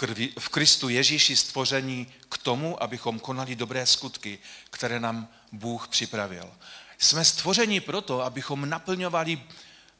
krvi, 0.00 0.32
v 0.38 0.48
Kristu 0.48 0.88
Ježíši 0.88 1.36
stvoření 1.36 2.06
k 2.28 2.38
tomu, 2.38 2.82
abychom 2.82 3.18
konali 3.18 3.56
dobré 3.56 3.86
skutky, 3.86 4.38
které 4.70 5.00
nám 5.00 5.28
Bůh 5.52 5.88
připravil. 5.88 6.52
Jsme 6.98 7.24
stvoření 7.24 7.80
proto, 7.80 8.20
abychom 8.20 8.68
naplňovali 8.68 9.42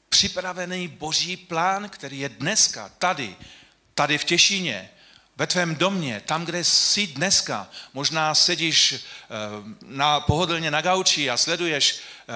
připravený 0.08 0.88
boží 0.88 1.36
plán, 1.36 1.88
který 1.88 2.18
je 2.18 2.28
dneska 2.28 2.88
tady, 2.98 3.36
tady 3.94 4.18
v 4.18 4.24
Těšíně, 4.24 4.90
ve 5.36 5.46
tvém 5.46 5.74
domě, 5.74 6.22
tam, 6.26 6.44
kde 6.44 6.64
jsi 6.64 7.06
dneska. 7.06 7.68
Možná 7.92 8.34
sedíš 8.34 8.92
eh, 8.92 8.98
na, 9.82 10.20
pohodlně 10.20 10.70
na 10.70 10.80
gauči 10.80 11.30
a 11.30 11.36
sleduješ 11.36 12.00
eh, 12.00 12.32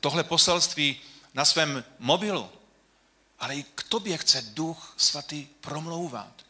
tohle 0.00 0.24
poselství 0.24 1.00
na 1.34 1.44
svém 1.44 1.84
mobilu. 1.98 2.50
Ale 3.38 3.54
i 3.54 3.62
k 3.62 3.82
tobě 3.82 4.18
chce 4.18 4.42
duch 4.42 4.94
svatý 4.96 5.46
promlouvat. 5.60 6.49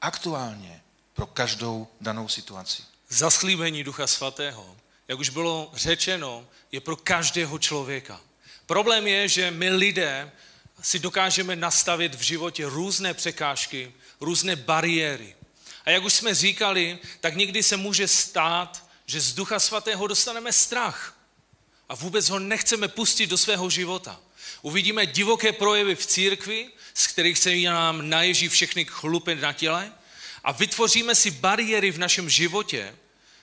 Aktuálně 0.00 0.82
pro 1.14 1.26
každou 1.26 1.88
danou 2.00 2.28
situaci. 2.28 2.82
Zaslíbení 3.08 3.84
Ducha 3.84 4.06
Svatého, 4.06 4.76
jak 5.08 5.18
už 5.18 5.28
bylo 5.28 5.70
řečeno, 5.74 6.46
je 6.72 6.80
pro 6.80 6.96
každého 6.96 7.58
člověka. 7.58 8.20
Problém 8.66 9.06
je, 9.06 9.28
že 9.28 9.50
my 9.50 9.70
lidé 9.70 10.32
si 10.82 10.98
dokážeme 10.98 11.56
nastavit 11.56 12.14
v 12.14 12.20
životě 12.20 12.66
různé 12.66 13.14
překážky, 13.14 13.92
různé 14.20 14.56
bariéry. 14.56 15.36
A 15.84 15.90
jak 15.90 16.04
už 16.04 16.12
jsme 16.12 16.34
říkali, 16.34 16.98
tak 17.20 17.36
někdy 17.36 17.62
se 17.62 17.76
může 17.76 18.08
stát, 18.08 18.86
že 19.06 19.20
z 19.20 19.34
Ducha 19.34 19.58
Svatého 19.58 20.06
dostaneme 20.06 20.52
strach 20.52 21.16
a 21.88 21.94
vůbec 21.94 22.28
ho 22.28 22.38
nechceme 22.38 22.88
pustit 22.88 23.26
do 23.26 23.38
svého 23.38 23.70
života. 23.70 24.20
Uvidíme 24.62 25.06
divoké 25.06 25.52
projevy 25.52 25.94
v 25.96 26.06
církvi, 26.06 26.70
z 26.94 27.06
kterých 27.06 27.38
se 27.38 27.56
nám 27.56 28.08
naježí 28.08 28.48
všechny 28.48 28.84
chlupy 28.84 29.34
na 29.34 29.52
těle 29.52 29.92
a 30.44 30.52
vytvoříme 30.52 31.14
si 31.14 31.30
bariéry 31.30 31.90
v 31.90 31.98
našem 31.98 32.30
životě, 32.30 32.96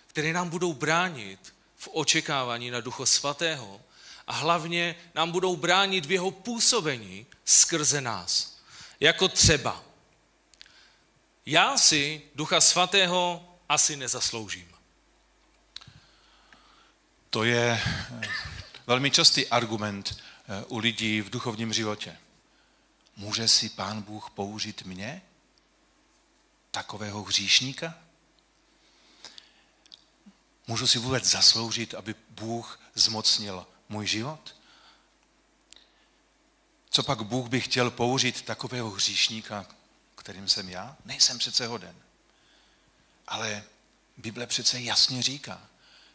které 0.08 0.34
nám 0.34 0.50
budou 0.50 0.74
bránit 0.74 1.54
v 1.78 1.90
očekávání 1.92 2.72
na 2.72 2.82
Ducha 2.82 3.06
Svatého 3.06 3.82
a 4.28 4.34
hlavně 4.34 4.96
nám 5.16 5.32
budou 5.32 5.56
bránit 5.56 6.06
v 6.06 6.12
jeho 6.12 6.32
působení 6.32 7.26
skrze 7.46 8.02
nás. 8.02 8.58
Jako 9.00 9.28
třeba, 9.28 9.84
já 11.46 11.78
si 11.78 12.22
Ducha 12.36 12.62
Svatého 12.62 13.56
asi 13.70 13.96
nezasloužím. 13.96 14.68
To 17.30 17.44
je 17.44 17.82
eh, 18.22 18.30
velmi 18.88 19.12
častý 19.12 19.48
argument 19.48 20.18
u 20.68 20.78
lidí 20.78 21.22
v 21.22 21.30
duchovním 21.30 21.74
životě. 21.74 22.18
Může 23.16 23.48
si 23.48 23.70
pán 23.70 24.02
Bůh 24.02 24.30
použít 24.30 24.82
mě? 24.82 25.22
Takového 26.72 27.24
hříšníka? 27.24 27.96
Můžu 30.68 30.88
si 30.88 31.00
vůbec 31.00 31.26
zasloužit, 31.26 31.94
aby 31.94 32.16
Bůh 32.30 32.80
zmocnil 32.94 33.68
můj 33.90 34.08
život? 34.08 34.56
Co 36.90 37.04
pak 37.04 37.22
Bůh 37.22 37.48
by 37.48 37.62
chtěl 37.62 37.92
použít 37.92 38.42
takového 38.42 38.90
hříšníka, 38.90 39.66
kterým 40.16 40.50
jsem 40.50 40.70
já? 40.70 40.98
Nejsem 41.06 41.38
přece 41.38 41.68
hoden. 41.68 41.96
Ale 43.28 43.64
Bible 44.18 44.48
přece 44.48 44.82
jasně 44.82 45.22
říká, 45.22 45.68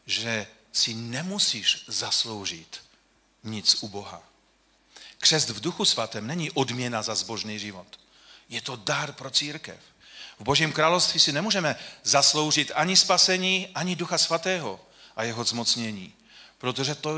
že 0.06 0.46
si 0.72 0.94
nemusíš 0.94 1.84
zasloužit 1.88 2.82
nic 3.44 3.82
u 3.82 3.88
Boha. 3.88 4.22
Křest 5.18 5.50
v 5.50 5.60
duchu 5.60 5.84
svatém 5.84 6.26
není 6.26 6.50
odměna 6.50 7.02
za 7.02 7.14
zbožný 7.14 7.58
život. 7.58 8.00
Je 8.48 8.60
to 8.60 8.76
dar 8.76 9.12
pro 9.12 9.30
církev. 9.30 9.80
V 10.38 10.44
Božím 10.44 10.72
království 10.72 11.20
si 11.20 11.32
nemůžeme 11.32 11.76
zasloužit 12.02 12.72
ani 12.74 12.96
spasení, 12.96 13.68
ani 13.74 13.96
ducha 13.96 14.18
svatého 14.18 14.80
a 15.16 15.24
jeho 15.24 15.44
zmocnění. 15.44 16.14
Protože 16.58 16.94
to 16.94 17.16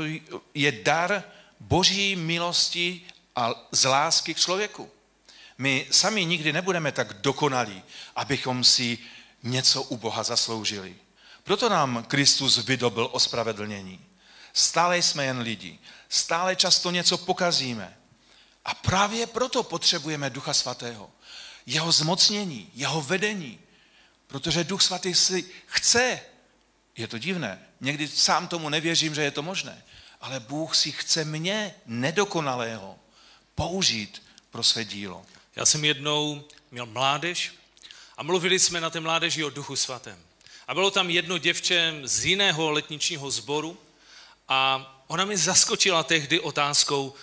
je 0.53 0.71
dar 0.71 1.23
boží 1.59 2.15
milosti 2.15 3.01
a 3.35 3.53
z 3.71 3.85
lásky 3.85 4.33
k 4.33 4.39
člověku. 4.39 4.91
My 5.57 5.87
sami 5.91 6.25
nikdy 6.25 6.53
nebudeme 6.53 6.91
tak 6.91 7.13
dokonalí, 7.13 7.83
abychom 8.15 8.63
si 8.63 8.97
něco 9.43 9.83
u 9.83 9.97
Boha 9.97 10.23
zasloužili. 10.23 10.95
Proto 11.43 11.69
nám 11.69 12.03
Kristus 12.03 12.57
vydobil 12.57 13.09
ospravedlnění. 13.11 14.04
Stále 14.57 14.97
jsme 14.97 15.25
jen 15.25 15.39
lidi. 15.39 15.79
Stále 16.09 16.55
často 16.55 16.91
něco 16.91 17.17
pokazíme. 17.17 17.97
A 18.65 18.73
právě 18.73 19.27
proto 19.27 19.63
potřebujeme 19.63 20.29
Ducha 20.29 20.53
Svatého. 20.53 21.11
Jeho 21.65 21.91
zmocnění, 21.91 22.71
jeho 22.73 23.01
vedení. 23.01 23.59
Protože 24.27 24.63
Duch 24.63 24.81
Svatý 24.81 25.13
si 25.13 25.45
chce. 25.65 26.19
Je 26.97 27.07
to 27.07 27.17
divné. 27.17 27.67
Někdy 27.81 28.07
sám 28.07 28.47
tomu 28.47 28.69
nevěřím, 28.69 29.15
že 29.15 29.23
je 29.23 29.31
to 29.31 29.43
možné. 29.43 29.83
Ale 30.21 30.39
Bůh 30.39 30.75
si 30.75 30.91
chce 30.91 31.25
mě, 31.25 31.75
nedokonalého, 31.85 32.99
použít 33.55 34.23
pro 34.51 34.63
své 34.63 34.85
dílo. 34.85 35.25
Já 35.55 35.65
jsem 35.65 35.85
jednou 35.85 36.43
měl 36.71 36.85
mládež 36.85 37.53
a 38.17 38.23
mluvili 38.23 38.59
jsme 38.59 38.81
na 38.81 38.89
té 38.89 38.99
mládeži 38.99 39.43
o 39.43 39.49
duchu 39.49 39.75
svatém. 39.75 40.19
A 40.67 40.73
bylo 40.73 40.91
tam 40.91 41.09
jedno 41.09 41.37
děvče 41.37 41.93
z 42.03 42.25
jiného 42.25 42.71
letničního 42.71 43.31
sboru 43.31 43.77
a 44.47 44.91
ona 45.07 45.25
mi 45.25 45.37
zaskočila 45.37 46.03
tehdy 46.03 46.39
otázkou, 46.39 47.13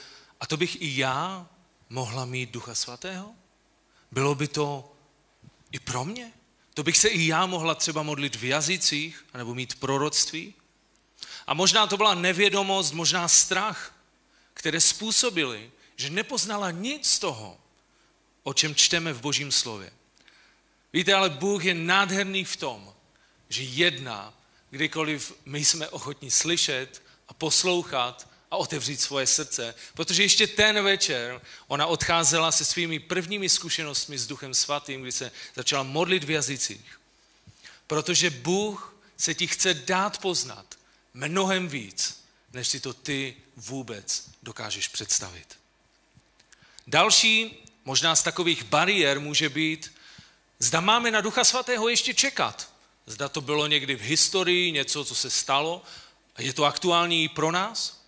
a 0.41 0.47
to 0.47 0.57
bych 0.57 0.83
i 0.83 0.97
já 0.97 1.47
mohla 1.89 2.25
mít 2.25 2.51
ducha 2.51 2.75
svatého? 2.75 3.35
Bylo 4.11 4.35
by 4.35 4.49
to 4.49 4.93
i 5.73 5.79
pro 5.79 6.05
mě? 6.05 6.33
To 6.75 6.83
bych 6.83 6.99
se 6.99 7.09
i 7.09 7.27
já 7.27 7.47
mohla 7.47 7.75
třeba 7.75 8.03
modlit 8.03 8.37
v 8.37 8.45
jazycích, 8.45 9.27
nebo 9.35 9.55
mít 9.55 9.81
proroctví? 9.81 10.55
A 11.47 11.55
možná 11.55 11.87
to 11.87 11.97
byla 11.97 12.15
nevědomost, 12.15 12.93
možná 12.93 13.29
strach, 13.29 13.95
které 14.55 14.81
způsobily, 14.81 15.71
že 15.97 16.11
nepoznala 16.11 16.71
nic 16.71 17.11
z 17.11 17.19
toho, 17.19 17.59
o 18.43 18.55
čem 18.55 18.75
čteme 18.75 19.13
v 19.13 19.21
Božím 19.21 19.53
slově. 19.53 19.93
Víte, 20.93 21.15
ale 21.15 21.31
Bůh 21.31 21.65
je 21.65 21.75
nádherný 21.75 22.45
v 22.45 22.57
tom, 22.57 22.95
že 23.49 23.63
jedná, 23.63 24.35
kdykoliv 24.71 25.33
my 25.45 25.65
jsme 25.65 25.89
ochotní 25.89 26.31
slyšet 26.31 27.02
poslouchat 27.43 28.29
a 28.51 28.57
otevřít 28.57 29.01
svoje 29.01 29.27
srdce. 29.27 29.75
Protože 29.95 30.23
ještě 30.23 30.47
ten 30.47 30.85
večer 30.85 31.41
ona 31.67 31.87
odcházela 31.87 32.53
se 32.53 32.65
svými 32.65 32.99
prvními 32.99 33.49
zkušenostmi 33.49 34.19
s 34.19 34.27
Duchem 34.27 34.55
Svatým, 34.55 35.03
kdy 35.03 35.13
se 35.13 35.33
začala 35.55 35.83
modlit 35.83 36.25
v 36.25 36.31
jazycích. 36.31 37.01
Protože 37.87 38.31
Bůh 38.31 38.95
se 39.17 39.35
ti 39.35 39.47
chce 39.47 39.75
dát 39.75 40.19
poznat 40.19 40.79
mnohem 41.15 41.69
víc, 41.69 42.23
než 42.53 42.69
si 42.69 42.81
to 42.81 42.93
ty 42.93 43.37
vůbec 43.57 44.31
dokážeš 44.43 44.89
představit. 44.89 45.59
Další 46.87 47.67
možná 47.85 48.17
z 48.17 48.23
takových 48.23 48.65
bariér 48.65 49.21
může 49.21 49.49
být, 49.49 49.95
zda 50.59 50.81
máme 50.81 51.11
na 51.11 51.21
Ducha 51.21 51.45
Svatého 51.45 51.89
ještě 51.89 52.15
čekat. 52.15 52.71
Zda 53.07 53.29
to 53.29 53.41
bylo 53.41 53.67
někdy 53.67 53.95
v 53.95 54.01
historii, 54.01 54.73
něco, 54.73 55.05
co 55.05 55.15
se 55.15 55.31
stalo, 55.31 55.83
je 56.43 56.53
to 56.53 56.65
aktuální 56.65 57.25
i 57.25 57.29
pro 57.29 57.51
nás? 57.51 58.03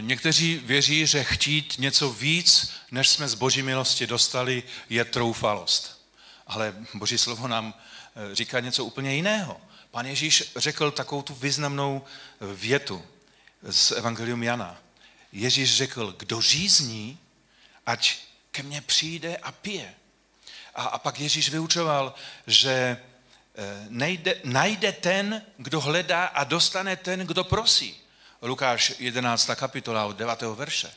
Někteří 0.00 0.56
věří, 0.58 1.06
že 1.06 1.24
chtít 1.24 1.74
něco 1.78 2.10
víc, 2.10 2.72
než 2.90 3.08
jsme 3.08 3.28
z 3.28 3.34
boží 3.34 3.62
milosti 3.62 4.06
dostali, 4.06 4.62
je 4.88 5.04
troufalost. 5.04 6.06
Ale 6.46 6.74
boží 6.94 7.18
slovo 7.18 7.48
nám 7.48 7.74
eh, 7.74 8.34
říká 8.34 8.60
něco 8.60 8.84
úplně 8.84 9.14
jiného. 9.14 9.60
Pan 9.90 10.06
Ježíš 10.06 10.52
řekl 10.56 10.90
takovou 10.90 11.22
tu 11.22 11.34
významnou 11.34 12.04
větu 12.40 13.04
z 13.70 13.90
Evangelium 13.90 14.42
Jana. 14.42 14.78
Ježíš 15.32 15.76
řekl, 15.76 16.14
kdo 16.18 16.40
řízní, 16.40 17.18
ať 17.86 18.16
ke 18.50 18.62
mně 18.62 18.80
přijde 18.80 19.36
a 19.36 19.52
pije. 19.52 19.94
A, 20.74 20.82
a 20.82 20.98
pak 20.98 21.20
Ježíš 21.20 21.48
vyučoval, 21.48 22.14
že 22.46 22.98
eh, 23.58 23.86
nejde, 23.88 24.40
najde 24.44 24.92
ten, 24.92 25.42
kdo 25.56 25.80
hledá 25.80 26.24
a 26.24 26.44
dostane 26.44 26.96
ten, 26.96 27.20
kdo 27.20 27.44
prosí. 27.44 27.96
Lukáš 28.42 28.92
11. 28.98 29.50
kapitola 29.54 30.06
od 30.06 30.16
9. 30.16 30.42
verše. 30.42 30.90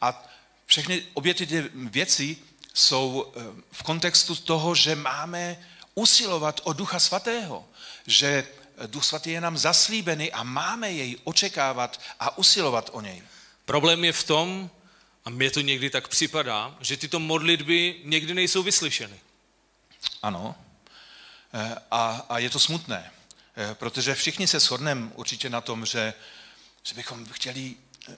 A 0.00 0.26
všechny 0.66 1.02
obě 1.14 1.34
ty 1.34 1.70
věci 1.74 2.36
jsou 2.74 3.32
eh, 3.36 3.40
v 3.72 3.82
kontextu 3.82 4.36
toho, 4.36 4.74
že 4.74 4.94
máme 4.94 5.58
usilovat 5.94 6.60
o 6.64 6.72
Ducha 6.72 6.98
Svatého, 6.98 7.68
že 8.06 8.46
Duch 8.86 9.04
Svatý 9.04 9.30
je 9.30 9.40
nám 9.40 9.58
zaslíbený 9.58 10.32
a 10.32 10.42
máme 10.42 10.92
jej 10.92 11.16
očekávat 11.24 12.00
a 12.20 12.38
usilovat 12.38 12.90
o 12.92 13.00
něj. 13.00 13.22
Problém 13.64 14.04
je 14.04 14.12
v 14.12 14.24
tom, 14.24 14.70
a 15.24 15.30
mně 15.30 15.50
to 15.50 15.60
někdy 15.60 15.90
tak 15.90 16.08
připadá, 16.08 16.76
že 16.80 16.96
tyto 16.96 17.18
modlitby 17.20 18.00
někdy 18.04 18.34
nejsou 18.34 18.62
vyslyšeny. 18.62 19.20
Ano. 20.22 20.54
Eh, 21.52 21.76
a, 21.90 22.26
a 22.28 22.38
je 22.38 22.50
to 22.50 22.58
smutné, 22.58 23.12
eh, 23.56 23.74
protože 23.74 24.14
všichni 24.14 24.46
se 24.46 24.60
shodneme 24.60 25.10
určitě 25.14 25.50
na 25.50 25.60
tom, 25.60 25.86
že, 25.86 26.14
že 26.82 26.94
bychom 26.94 27.26
chtěli 27.26 27.76
eh, 28.08 28.16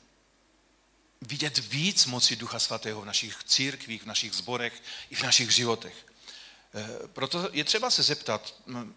vidět 1.20 1.58
víc 1.58 2.06
moci 2.06 2.36
Ducha 2.36 2.58
Svatého 2.58 3.00
v 3.00 3.04
našich 3.04 3.44
církvích, 3.44 4.02
v 4.02 4.06
našich 4.06 4.32
zborech 4.32 4.82
i 5.10 5.14
v 5.14 5.22
našich 5.22 5.50
životech. 5.50 6.06
Proto 7.12 7.48
je 7.52 7.64
třeba 7.64 7.90
se 7.90 8.02
zeptat, 8.02 8.54
hm, 8.66 8.94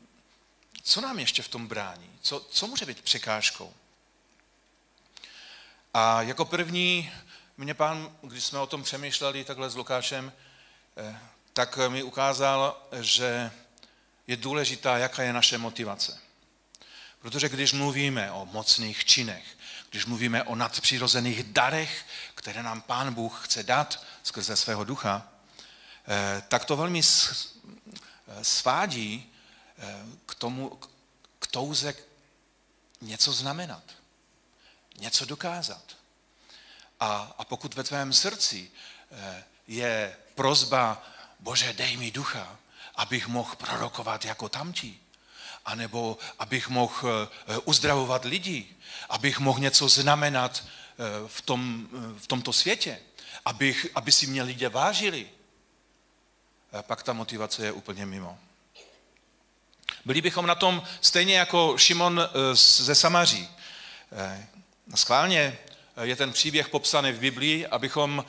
co 0.84 1.02
nám 1.02 1.20
ještě 1.20 1.42
v 1.42 1.48
tom 1.48 1.68
brání? 1.68 2.10
Co, 2.22 2.40
co 2.40 2.68
může 2.68 2.86
být 2.86 3.02
překážkou? 3.02 3.74
A 5.94 6.22
jako 6.22 6.46
první 6.46 7.12
Mě 7.58 7.74
pán, 7.74 8.18
když 8.22 8.44
jsme 8.44 8.60
o 8.60 8.68
tom 8.68 8.84
přemýšleli 8.84 9.44
takhle 9.44 9.70
s 9.70 9.76
Lukášem, 9.76 10.34
tak 11.54 11.80
mi 11.90 12.04
ukázal, 12.04 12.88
že 13.02 13.52
je 14.28 14.38
důležitá, 14.38 14.98
jaká 14.98 15.24
je 15.24 15.34
naše 15.34 15.58
motivace. 15.58 16.20
Protože 17.20 17.50
když 17.50 17.74
mluvíme 17.74 18.32
o 18.32 18.46
mocných 18.46 19.06
činech, 19.06 19.46
když 19.90 20.06
mluvíme 20.06 20.44
o 20.44 20.56
nadpřirozených 20.56 21.44
darech, 21.44 22.06
které 22.36 22.64
nám 22.64 22.82
Pán 22.82 23.14
Bůh 23.14 23.46
chce 23.46 23.64
dát 23.64 24.04
skrze 24.24 24.56
svého 24.56 24.84
ducha, 24.84 25.28
eh, 26.08 26.44
tak 26.48 26.66
to 26.66 26.78
velmi 26.78 27.02
svádí 28.42 29.34
eh, 29.78 30.06
k 30.26 30.36
tomu, 30.36 30.80
k 31.40 31.48
touze 31.48 31.94
něco 33.02 33.34
znamenat, 33.34 33.84
něco 34.98 35.26
dokázat. 35.26 35.84
A, 37.00 37.36
a 37.38 37.46
pokud 37.46 37.74
ve 37.74 37.84
tvém 37.84 38.14
srdci 38.14 38.72
eh, 39.12 39.44
je 39.68 40.18
prozba, 40.36 41.04
Bože, 41.40 41.74
dej 41.74 41.98
mi 41.98 42.12
ducha, 42.12 42.58
abych 42.96 43.28
mohl 43.28 43.56
prorokovat 43.56 44.26
jako 44.26 44.50
tamtí, 44.50 45.00
anebo 45.66 46.18
abych 46.40 46.70
mohl 46.70 47.30
eh, 47.48 47.58
uzdravovat 47.58 48.26
lidi, 48.26 48.68
abych 49.10 49.40
mohl 49.40 49.60
něco 49.60 49.90
znamenat 49.90 50.64
eh, 50.64 51.04
v, 51.28 51.42
tom, 51.42 51.88
v 52.18 52.28
tomto 52.28 52.54
světě, 52.54 53.00
abych, 53.46 53.88
aby 53.96 54.12
si 54.12 54.28
mě 54.28 54.44
lidé 54.44 54.70
vážili, 54.70 55.28
pak 56.82 57.04
ta 57.04 57.14
motivace 57.14 57.66
je 57.66 57.72
úplně 57.72 58.06
mimo. 58.06 58.40
Byli 60.06 60.22
bychom 60.22 60.46
na 60.46 60.56
tom 60.56 60.84
stejně 61.02 61.38
jako 61.38 61.78
Šimon 61.78 62.22
ze 62.54 62.96
Samaří. 62.96 63.50
Schválně 64.96 65.58
je 66.02 66.16
ten 66.16 66.34
příběh 66.34 66.70
popsaný 66.70 67.12
v 67.12 67.20
Biblii, 67.20 67.68
abychom 67.68 68.26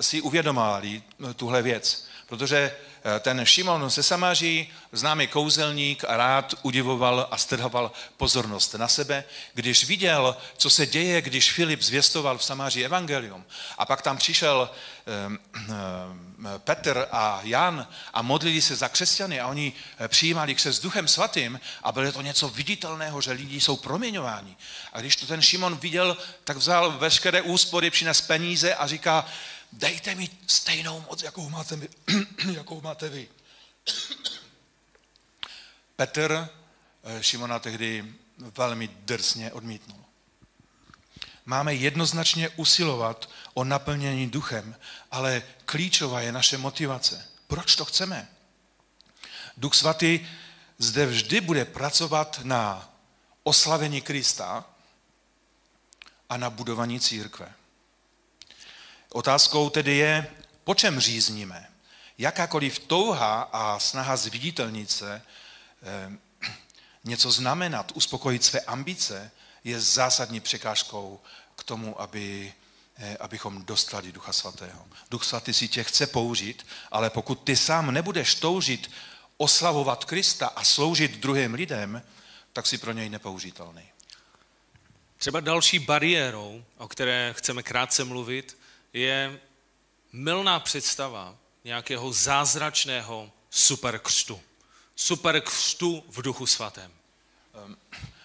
si 0.00 0.20
uvědomovali 0.20 1.02
tuhle 1.36 1.62
věc. 1.62 2.06
Protože 2.26 2.76
Eh, 2.93 2.93
ten 3.20 3.44
Šimon 3.44 3.90
se 3.90 4.02
Samáří, 4.02 4.72
známý 4.92 5.26
kouzelník 5.26 6.04
rád 6.08 6.54
udivoval 6.62 7.28
a 7.30 7.36
strhoval 7.36 7.92
pozornost 8.16 8.74
na 8.74 8.88
sebe, 8.88 9.24
když 9.54 9.84
viděl, 9.84 10.36
co 10.56 10.70
se 10.70 10.86
děje, 10.86 11.22
když 11.22 11.52
Filip 11.52 11.82
zvěstoval 11.82 12.38
v 12.38 12.44
Samáří 12.44 12.84
evangelium. 12.84 13.44
A 13.78 13.86
pak 13.86 14.02
tam 14.02 14.16
přišel 14.16 14.70
Petr 16.58 17.06
a 17.12 17.40
Jan 17.42 17.86
a 18.12 18.22
modlili 18.22 18.62
se 18.62 18.76
za 18.76 18.88
křesťany 18.88 19.40
a 19.40 19.48
oni 19.48 19.72
přijímali 20.08 20.54
křes 20.54 20.78
duchem 20.78 21.08
svatým 21.08 21.60
a 21.82 21.92
bylo 21.92 22.12
to 22.12 22.22
něco 22.22 22.48
viditelného, 22.48 23.20
že 23.20 23.32
lidi 23.32 23.60
jsou 23.60 23.76
proměňováni. 23.76 24.56
A 24.92 25.00
když 25.00 25.16
to 25.16 25.26
ten 25.26 25.42
Šimon 25.42 25.76
viděl, 25.76 26.16
tak 26.44 26.56
vzal 26.56 26.90
veškeré 26.90 27.42
úspory, 27.42 27.90
přines 27.90 28.20
peníze 28.20 28.74
a 28.74 28.86
říká, 28.86 29.26
dejte 29.74 30.14
mi 30.14 30.28
stejnou 30.46 31.00
moc, 31.00 31.22
jakou 31.22 31.48
máte, 31.48 31.76
vy. 31.76 31.88
jakou 32.52 32.80
máte 32.80 33.08
vy. 33.08 33.28
Petr 35.96 36.48
eh, 37.04 37.22
Šimona 37.22 37.58
tehdy 37.58 38.14
velmi 38.38 38.88
drsně 38.88 39.52
odmítnul. 39.52 40.04
Máme 41.46 41.74
jednoznačně 41.74 42.48
usilovat 42.48 43.28
o 43.54 43.64
naplnění 43.64 44.30
duchem, 44.30 44.76
ale 45.10 45.42
klíčová 45.64 46.20
je 46.20 46.32
naše 46.32 46.58
motivace. 46.58 47.28
Proč 47.46 47.76
to 47.76 47.84
chceme? 47.84 48.28
Duch 49.56 49.74
svatý 49.74 50.26
zde 50.78 51.06
vždy 51.06 51.40
bude 51.40 51.64
pracovat 51.64 52.40
na 52.42 52.90
oslavení 53.42 54.00
Krista 54.00 54.64
a 56.28 56.36
na 56.36 56.50
budování 56.50 57.00
církve. 57.00 57.52
Otázkou 59.14 59.70
tedy 59.70 59.96
je, 59.96 60.26
po 60.64 60.74
čem 60.74 61.00
řízníme. 61.00 61.68
Jakákoliv 62.18 62.78
touha 62.78 63.42
a 63.42 63.78
snaha 63.78 64.16
zviditelnit 64.16 64.90
se, 64.90 65.22
eh, 65.82 66.12
něco 67.04 67.30
znamenat, 67.30 67.92
uspokojit 67.94 68.44
své 68.44 68.60
ambice, 68.60 69.30
je 69.64 69.80
zásadní 69.80 70.40
překážkou 70.40 71.20
k 71.56 71.64
tomu, 71.64 72.00
aby, 72.00 72.52
eh, 72.96 73.16
abychom 73.16 73.64
dostali 73.64 74.12
Ducha 74.12 74.32
Svatého. 74.32 74.86
Duch 75.10 75.24
Svatý 75.24 75.52
si 75.52 75.68
tě 75.68 75.84
chce 75.84 76.06
použít, 76.06 76.66
ale 76.90 77.10
pokud 77.10 77.34
ty 77.34 77.56
sám 77.56 77.94
nebudeš 77.94 78.34
toužit 78.34 78.90
oslavovat 79.36 80.04
Krista 80.04 80.46
a 80.46 80.64
sloužit 80.64 81.16
druhým 81.16 81.54
lidem, 81.54 82.02
tak 82.52 82.66
si 82.66 82.78
pro 82.78 82.92
něj 82.92 83.08
nepoužitelný. 83.08 83.88
Třeba 85.16 85.40
další 85.40 85.78
bariérou, 85.78 86.64
o 86.78 86.88
které 86.88 87.34
chceme 87.36 87.62
krátce 87.62 88.04
mluvit, 88.04 88.63
je 88.94 89.40
milná 90.12 90.60
představa 90.60 91.36
nějakého 91.64 92.12
zázračného 92.12 93.32
superkřtu. 93.50 94.40
Superkřtu 94.96 96.04
v 96.08 96.22
duchu 96.22 96.46
svatém. 96.46 96.92
Ehm, 97.64 97.76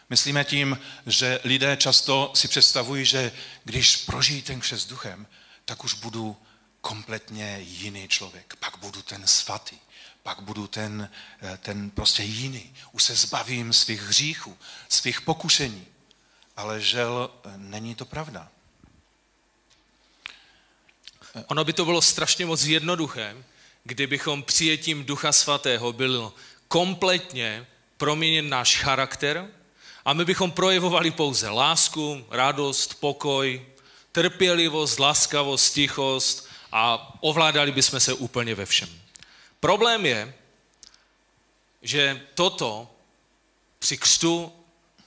myslíme 0.10 0.44
tím, 0.44 0.80
že 1.06 1.40
lidé 1.44 1.78
často 1.78 2.32
si 2.36 2.48
představují, 2.48 3.06
že 3.06 3.32
když 3.64 3.98
prožijí 3.98 4.42
ten 4.42 4.60
křest 4.60 4.90
duchem, 4.90 5.28
tak 5.66 5.84
už 5.84 5.94
budu 5.94 6.38
kompletně 6.82 7.58
jiný 7.60 8.08
člověk. 8.08 8.56
Pak 8.56 8.78
budu 8.78 9.02
ten 9.02 9.28
svatý. 9.28 9.78
Pak 10.24 10.42
budu 10.42 10.68
ten, 10.68 11.10
eh, 11.42 11.58
ten 11.58 11.90
prostě 11.90 12.24
jiný. 12.24 12.76
Už 12.92 13.04
se 13.04 13.16
zbavím 13.16 13.74
svých 13.74 14.02
hříchů, 14.02 14.58
svých 14.90 15.22
pokušení. 15.22 15.86
Ale 16.56 16.82
žel 16.82 17.32
eh, 17.44 17.52
není 17.58 17.96
to 17.96 18.06
pravda. 18.06 18.52
Ono 21.48 21.64
by 21.64 21.74
to 21.74 21.86
bylo 21.86 22.02
strašně 22.02 22.46
moc 22.46 22.64
jednoduché, 22.64 23.36
kdybychom 23.84 24.44
přijetím 24.44 25.06
Ducha 25.06 25.32
Svatého 25.32 25.94
byl 25.94 26.34
kompletně 26.68 27.68
proměněn 27.98 28.50
náš 28.50 28.78
charakter 28.78 29.48
a 30.06 30.14
my 30.14 30.26
bychom 30.26 30.52
projevovali 30.52 31.12
pouze 31.12 31.50
lásku, 31.50 32.26
radost, 32.32 32.94
pokoj, 33.00 33.66
trpělivost, 34.12 35.00
laskavost, 35.00 35.74
tichost 35.74 36.48
a 36.72 37.14
ovládali 37.22 37.72
bychom 37.72 38.00
se 38.00 38.14
úplně 38.14 38.56
ve 38.56 38.66
všem. 38.66 38.90
Problém 39.60 40.06
je, 40.06 40.34
že 41.82 42.22
toto 42.34 42.96
při 43.80 43.98
křtu 43.98 44.52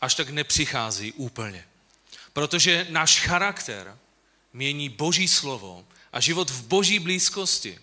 až 0.00 0.14
tak 0.14 0.30
nepřichází 0.30 1.12
úplně. 1.12 1.64
Protože 2.32 2.87
náš 2.90 3.20
charakter 3.20 3.98
mění 4.52 4.88
Boží 4.88 5.28
slovo 5.28 5.85
a 6.12 6.20
život 6.20 6.51
v 6.51 6.62
boží 6.62 6.98
blízkosti. 6.98 7.79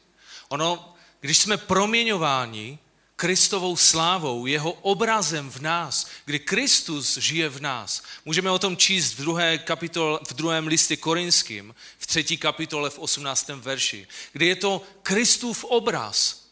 Ono, 0.50 0.96
když 1.20 1.38
jsme 1.38 1.58
proměňováni 1.58 2.80
Kristovou 3.20 3.78
slávou, 3.78 4.46
jeho 4.46 4.72
obrazem 4.72 5.52
v 5.52 5.60
nás, 5.60 6.08
kdy 6.26 6.40
Kristus 6.40 7.18
žije 7.18 7.50
v 7.50 7.62
nás. 7.62 8.04
Můžeme 8.26 8.52
o 8.52 8.60
tom 8.60 8.78
číst 8.78 9.14
v, 9.14 9.22
druhé 9.22 9.58
kapitole, 9.58 10.20
v 10.28 10.34
druhém 10.34 10.68
listě 10.68 10.98
korinským, 10.98 11.76
v 11.98 12.08
třetí 12.08 12.38
kapitole 12.38 12.90
v 12.90 13.00
18. 13.00 13.48
verši, 13.48 14.08
kdy 14.32 14.46
je 14.48 14.56
to 14.56 14.82
Kristův 15.04 15.64
obraz, 15.64 16.46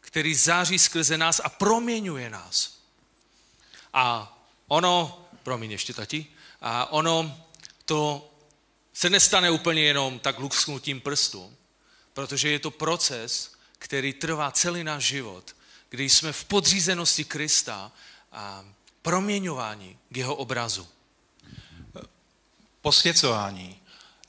který 0.00 0.34
září 0.34 0.78
skrze 0.78 1.18
nás 1.18 1.40
a 1.44 1.48
proměňuje 1.48 2.30
nás. 2.30 2.78
A 3.94 4.36
ono, 4.68 5.26
promiň 5.42 5.70
ještě 5.70 5.94
tati, 5.94 6.26
a 6.60 6.92
ono 6.92 7.40
to 7.84 8.30
se 8.94 9.10
nestane 9.10 9.50
úplně 9.50 9.82
jenom 9.82 10.18
tak 10.18 10.38
lusknutím 10.38 11.00
prstu, 11.00 11.56
protože 12.12 12.50
je 12.50 12.58
to 12.58 12.70
proces, 12.70 13.52
který 13.78 14.12
trvá 14.12 14.50
celý 14.50 14.84
náš 14.84 15.04
život, 15.04 15.56
kdy 15.88 16.10
jsme 16.10 16.32
v 16.32 16.44
podřízenosti 16.44 17.24
Krista 17.24 17.92
a 18.32 18.64
proměňování 19.02 19.98
k 20.10 20.16
jeho 20.16 20.34
obrazu. 20.34 20.88
Posvěcování 22.82 23.80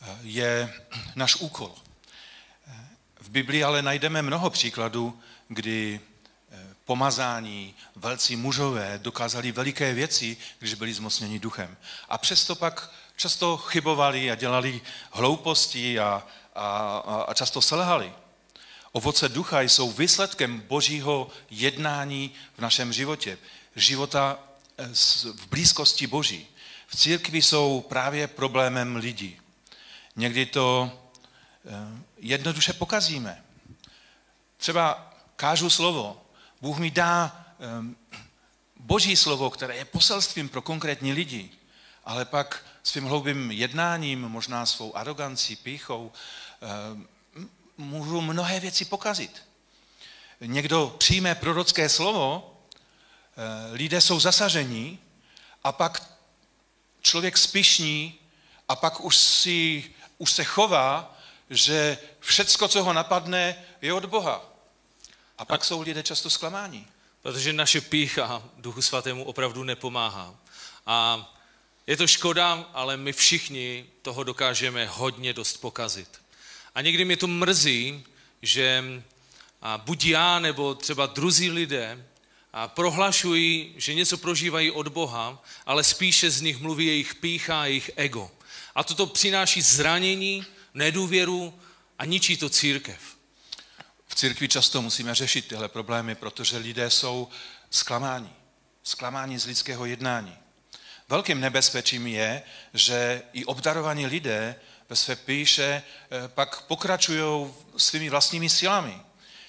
eh, 0.01 0.17
je 0.21 0.73
náš 1.15 1.35
úkol. 1.35 1.75
V 3.19 3.29
Biblii 3.29 3.63
ale 3.63 3.81
najdeme 3.81 4.21
mnoho 4.21 4.49
příkladů, 4.49 5.19
kdy 5.47 5.99
eh, 6.51 6.75
pomazání, 6.85 7.75
velcí 7.95 8.35
mužové 8.35 8.99
dokázali 9.03 9.51
veliké 9.51 9.93
věci, 9.93 10.37
když 10.59 10.73
byli 10.73 10.93
zmocněni 10.93 11.39
duchem. 11.39 11.77
A 12.09 12.17
přesto 12.17 12.55
pak 12.55 12.91
často 13.15 13.57
chybovali 13.57 14.31
a 14.31 14.35
dělali 14.35 14.81
hlouposti 15.11 15.99
a, 15.99 16.23
a, 16.55 16.97
a 17.27 17.33
často 17.33 17.61
selhali. 17.61 18.13
Ovoce 18.91 19.29
ducha 19.29 19.61
jsou 19.61 19.91
výsledkem 19.91 20.59
božího 20.59 21.29
jednání 21.49 22.33
v 22.57 22.61
našem 22.61 22.93
životě. 22.93 23.37
Života 23.75 24.39
eh, 24.77 24.87
v 25.35 25.47
blízkosti 25.47 26.07
boží. 26.07 26.47
V 26.87 26.95
církvi 26.95 27.41
jsou 27.41 27.81
právě 27.89 28.27
problémem 28.27 28.95
lidí. 28.95 29.39
Někdy 30.15 30.45
to 30.45 30.91
eh, 31.65 32.01
jednoduše 32.17 32.73
pokazíme. 32.73 33.43
Třeba 34.57 35.13
kážu 35.35 35.69
slovo. 35.69 36.21
Bůh 36.61 36.77
mi 36.77 36.91
dá 36.91 37.45
eh, 37.59 37.95
boží 38.79 39.15
slovo, 39.15 39.49
které 39.49 39.75
je 39.75 39.85
poselstvím 39.85 40.49
pro 40.49 40.61
konkrétní 40.61 41.13
lidi 41.13 41.49
ale 42.05 42.25
pak 42.25 42.65
svým 42.83 43.05
hloubým 43.05 43.51
jednáním, 43.51 44.21
možná 44.21 44.65
svou 44.65 44.97
arogancí, 44.97 45.55
píchou, 45.55 46.11
eh, 46.61 47.47
můžu 47.77 48.21
mnohé 48.21 48.59
věci 48.59 48.85
pokazit. 48.85 49.41
Někdo 50.39 50.95
přijme 50.97 51.35
prorocké 51.35 51.89
slovo, 51.89 52.55
eh, 53.37 53.73
lidé 53.73 54.01
jsou 54.01 54.19
zasažení 54.19 54.99
a 55.63 55.71
pak 55.71 56.03
člověk 57.01 57.37
spišní 57.37 58.19
a 58.69 58.75
pak 58.75 58.99
už, 58.99 59.17
si, 59.17 59.83
už 60.17 60.31
se 60.31 60.43
chová, 60.43 61.17
že 61.49 61.97
všecko, 62.19 62.67
co 62.67 62.83
ho 62.83 62.93
napadne, 62.93 63.55
je 63.81 63.93
od 63.93 64.05
Boha. 64.05 64.45
A 65.37 65.45
pak 65.45 65.61
a... 65.61 65.63
jsou 65.63 65.81
lidé 65.81 66.03
často 66.03 66.29
zklamáni. 66.29 66.87
Protože 67.21 67.53
naše 67.53 67.81
pícha 67.81 68.43
Duchu 68.57 68.81
Svatému 68.81 69.23
opravdu 69.23 69.63
nepomáhá. 69.63 70.35
A 70.85 71.27
je 71.87 71.97
to 71.97 72.07
škoda, 72.07 72.69
ale 72.73 72.97
my 72.97 73.13
všichni 73.13 73.85
toho 74.01 74.23
dokážeme 74.23 74.85
hodně 74.85 75.33
dost 75.33 75.57
pokazit. 75.57 76.09
A 76.75 76.81
někdy 76.81 77.05
mě 77.05 77.17
to 77.17 77.27
mrzí, 77.27 78.03
že 78.41 78.83
buď 79.77 80.05
já 80.05 80.39
nebo 80.39 80.75
třeba 80.75 81.05
druzí 81.05 81.49
lidé 81.49 82.05
prohlašují, 82.67 83.73
že 83.77 83.93
něco 83.93 84.17
prožívají 84.17 84.71
od 84.71 84.87
Boha, 84.87 85.43
ale 85.65 85.83
spíše 85.83 86.31
z 86.31 86.41
nich 86.41 86.59
mluví 86.59 86.85
jejich 86.85 87.15
pícha 87.15 87.61
a 87.61 87.65
jejich 87.65 87.91
ego. 87.95 88.31
A 88.75 88.83
toto 88.83 89.05
přináší 89.05 89.61
zranění, 89.61 90.45
nedůvěru 90.73 91.59
a 91.99 92.05
ničí 92.05 92.37
to 92.37 92.49
církev. 92.49 92.99
V 94.07 94.15
církvi 94.15 94.47
často 94.47 94.81
musíme 94.81 95.15
řešit 95.15 95.47
tyhle 95.47 95.69
problémy, 95.69 96.15
protože 96.15 96.57
lidé 96.57 96.89
jsou 96.89 97.27
zklamáni. 97.69 98.29
Zklamáni 98.83 99.39
z 99.39 99.45
lidského 99.45 99.85
jednání. 99.85 100.37
Velkým 101.09 101.39
nebezpečím 101.39 102.07
je, 102.07 102.43
že 102.73 103.23
i 103.33 103.45
obdarovaní 103.45 104.07
lidé 104.07 104.55
ve 104.89 104.95
své 104.95 105.15
píše 105.15 105.63
eh, 105.63 106.27
pak 106.27 106.61
pokračují 106.61 107.53
svými 107.77 108.09
vlastními 108.09 108.49
silami, 108.49 109.01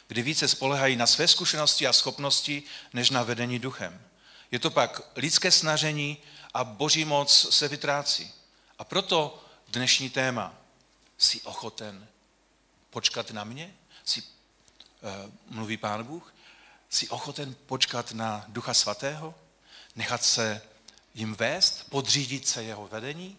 kdy 0.08 0.22
více 0.22 0.48
spolehají 0.48 0.96
na 0.96 1.06
své 1.06 1.28
zkušenosti 1.28 1.86
a 1.86 1.92
schopnosti, 1.92 2.62
než 2.92 3.10
na 3.10 3.22
vedení 3.22 3.58
duchem. 3.58 4.00
Je 4.50 4.58
to 4.58 4.70
pak 4.70 5.00
lidské 5.16 5.50
snažení 5.50 6.18
a 6.54 6.64
boží 6.64 7.04
moc 7.04 7.46
se 7.50 7.68
vytrácí. 7.68 8.32
A 8.78 8.84
proto 8.84 9.44
dnešní 9.68 10.10
téma. 10.10 10.54
Jsi 11.18 11.40
ochoten 11.40 12.06
počkat 12.90 13.30
na 13.30 13.44
mě? 13.44 13.74
Jsi, 14.04 14.22
uh, 14.22 14.28
mluví 15.46 15.76
Pán 15.76 16.04
Bůh? 16.04 16.34
Jsi 16.90 17.08
ochoten 17.08 17.56
počkat 17.66 18.12
na 18.12 18.44
Ducha 18.48 18.74
Svatého? 18.74 19.34
Nechat 19.96 20.22
se 20.22 20.62
jim 21.16 21.34
vést? 21.34 21.90
Podřídit 21.90 22.48
se 22.48 22.62
jeho 22.62 22.88
vedení? 22.88 23.38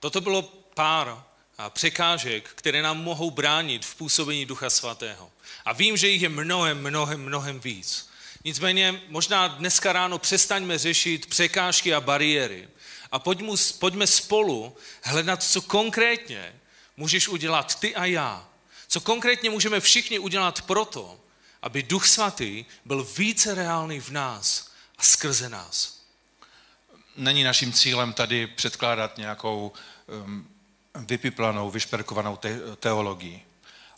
Toto 0.00 0.20
bylo 0.20 0.42
pár 0.74 1.24
překážek, 1.68 2.50
které 2.54 2.82
nám 2.82 3.02
mohou 3.02 3.30
bránit 3.30 3.84
v 3.84 3.94
působení 3.94 4.46
Ducha 4.46 4.70
Svatého. 4.70 5.30
A 5.64 5.72
vím, 5.72 5.96
že 5.96 6.08
jich 6.08 6.22
je 6.22 6.28
mnohem, 6.28 6.80
mnohem, 6.80 7.22
mnohem 7.22 7.60
víc. 7.60 8.10
Nicméně 8.44 9.02
možná 9.08 9.48
dneska 9.48 9.92
ráno 9.92 10.18
přestaňme 10.18 10.78
řešit 10.78 11.26
překážky 11.26 11.94
a 11.94 12.00
bariéry 12.00 12.68
a 13.12 13.18
pojďme, 13.18 14.06
spolu 14.06 14.76
hledat, 15.02 15.42
co 15.42 15.62
konkrétně 15.62 16.60
můžeš 16.96 17.28
udělat 17.28 17.80
ty 17.80 17.94
a 17.94 18.04
já. 18.04 18.48
Co 18.88 19.00
konkrétně 19.00 19.50
můžeme 19.50 19.80
všichni 19.80 20.18
udělat 20.18 20.62
proto, 20.62 21.20
aby 21.62 21.82
Duch 21.82 22.06
Svatý 22.06 22.64
byl 22.84 23.04
více 23.04 23.54
reálný 23.54 24.00
v 24.00 24.10
nás 24.10 24.70
a 24.98 25.02
skrze 25.02 25.48
nás. 25.48 25.95
Není 27.16 27.44
naším 27.44 27.72
cílem 27.72 28.12
tady 28.12 28.46
předkládat 28.46 29.18
nějakou 29.18 29.72
um, 30.24 30.48
vypiplanou, 30.94 31.70
vyšperkovanou 31.70 32.36
te- 32.36 32.76
teologii. 32.76 33.46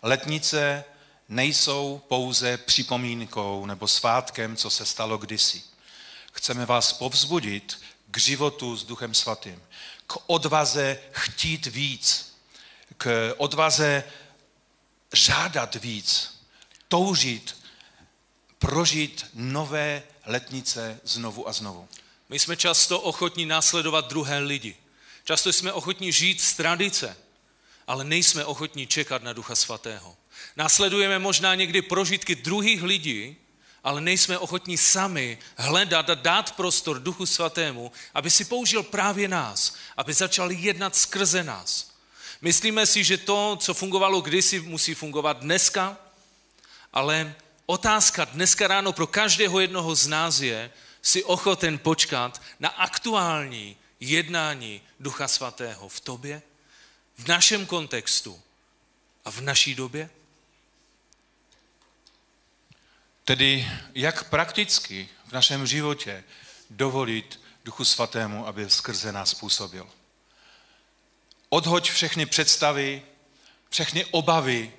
Letnice 0.03 0.85
nejsou 1.29 2.03
pouze 2.09 2.57
připomínkou 2.57 3.67
nebo 3.67 3.89
svátkem, 3.89 4.57
co 4.57 4.71
se 4.71 4.87
stalo 4.87 5.19
kdysi. 5.19 5.63
Chceme 6.33 6.67
vás 6.67 6.93
povzbudit 6.93 7.81
k 8.11 8.19
životu 8.19 8.77
s 8.77 8.85
Duchem 8.85 9.15
Svatým, 9.15 9.63
k 10.07 10.17
odvaze 10.27 10.99
chtít 11.13 11.67
víc, 11.67 12.37
k 12.97 13.35
odvaze 13.37 14.05
žádat 15.13 15.75
víc, 15.75 16.41
toužit, 16.89 17.57
prožít 18.59 19.27
nové 19.35 20.03
letnice 20.27 21.01
znovu 21.05 21.49
a 21.49 21.53
znovu. 21.53 21.89
My 22.29 22.39
jsme 22.39 22.57
často 22.57 23.01
ochotní 23.01 23.47
následovat 23.47 24.09
druhé 24.09 24.39
lidi. 24.39 24.77
Často 25.25 25.53
jsme 25.53 25.73
ochotní 25.73 26.13
žít 26.13 26.41
z 26.41 26.55
tradice, 26.55 27.17
ale 27.87 28.05
nejsme 28.05 28.45
ochotní 28.45 28.87
čekat 28.87 29.23
na 29.23 29.33
Ducha 29.33 29.55
Svatého. 29.55 30.17
Následujeme 30.57 31.19
možná 31.19 31.55
někdy 31.55 31.83
prožitky 31.83 32.35
druhých 32.35 32.83
lidí, 32.83 33.37
ale 33.85 34.01
nejsme 34.01 34.39
ochotní 34.39 34.77
sami 34.77 35.39
hledat 35.57 36.11
a 36.11 36.15
dát 36.15 36.57
prostor 36.57 37.01
Duchu 37.01 37.27
Svatému, 37.27 37.93
aby 38.15 38.31
si 38.31 38.45
použil 38.45 38.83
právě 38.83 39.29
nás, 39.29 39.75
aby 39.97 40.13
začal 40.13 40.51
jednat 40.51 40.97
skrze 40.97 41.45
nás. 41.45 41.91
Myslíme 42.41 42.87
si, 42.87 43.05
že 43.05 43.19
to, 43.19 43.57
co 43.61 43.75
fungovalo 43.75 44.21
kdysi, 44.21 44.61
musí 44.61 44.95
fungovat 44.95 45.41
dneska, 45.41 45.97
ale 46.93 47.35
otázka 47.67 48.25
dneska 48.25 48.67
ráno 48.69 48.93
pro 48.93 49.07
každého 49.07 49.61
jednoho 49.61 49.95
z 49.95 50.07
nás 50.07 50.41
je, 50.41 50.71
si 51.03 51.25
ochoten 51.25 51.79
počkat 51.79 52.43
na 52.61 52.69
aktuální 52.69 53.77
jednání 54.01 54.83
Ducha 55.01 55.29
Svatého 55.29 55.89
v 55.89 56.01
tobě, 56.01 56.43
v 57.19 57.29
našem 57.29 57.67
kontextu 57.67 58.43
a 59.25 59.31
v 59.31 59.41
naší 59.41 59.75
době? 59.75 60.11
Tedy 63.25 63.71
jak 63.95 64.25
prakticky 64.25 65.09
v 65.27 65.33
našem 65.33 65.67
životě 65.67 66.25
dovolit 66.71 67.41
Duchu 67.65 67.85
Svatému, 67.85 68.47
aby 68.47 68.71
skrze 68.71 69.13
nás 69.13 69.35
působil. 69.35 69.91
Odhoď 71.49 71.91
všechny 71.91 72.27
představy, 72.27 73.03
všechny 73.71 74.05
obavy 74.05 74.73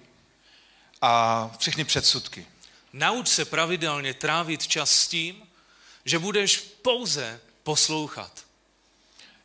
a 1.02 1.52
všechny 1.60 1.86
předsudky. 1.86 2.46
Nauč 2.94 3.28
se 3.28 3.46
pravidelně 3.46 4.14
trávit 4.14 4.68
čas 4.68 4.92
s 4.92 5.08
tím, 5.08 5.49
že 6.10 6.20
budeš 6.20 6.58
pouze 6.82 7.40
poslouchat. 7.64 8.46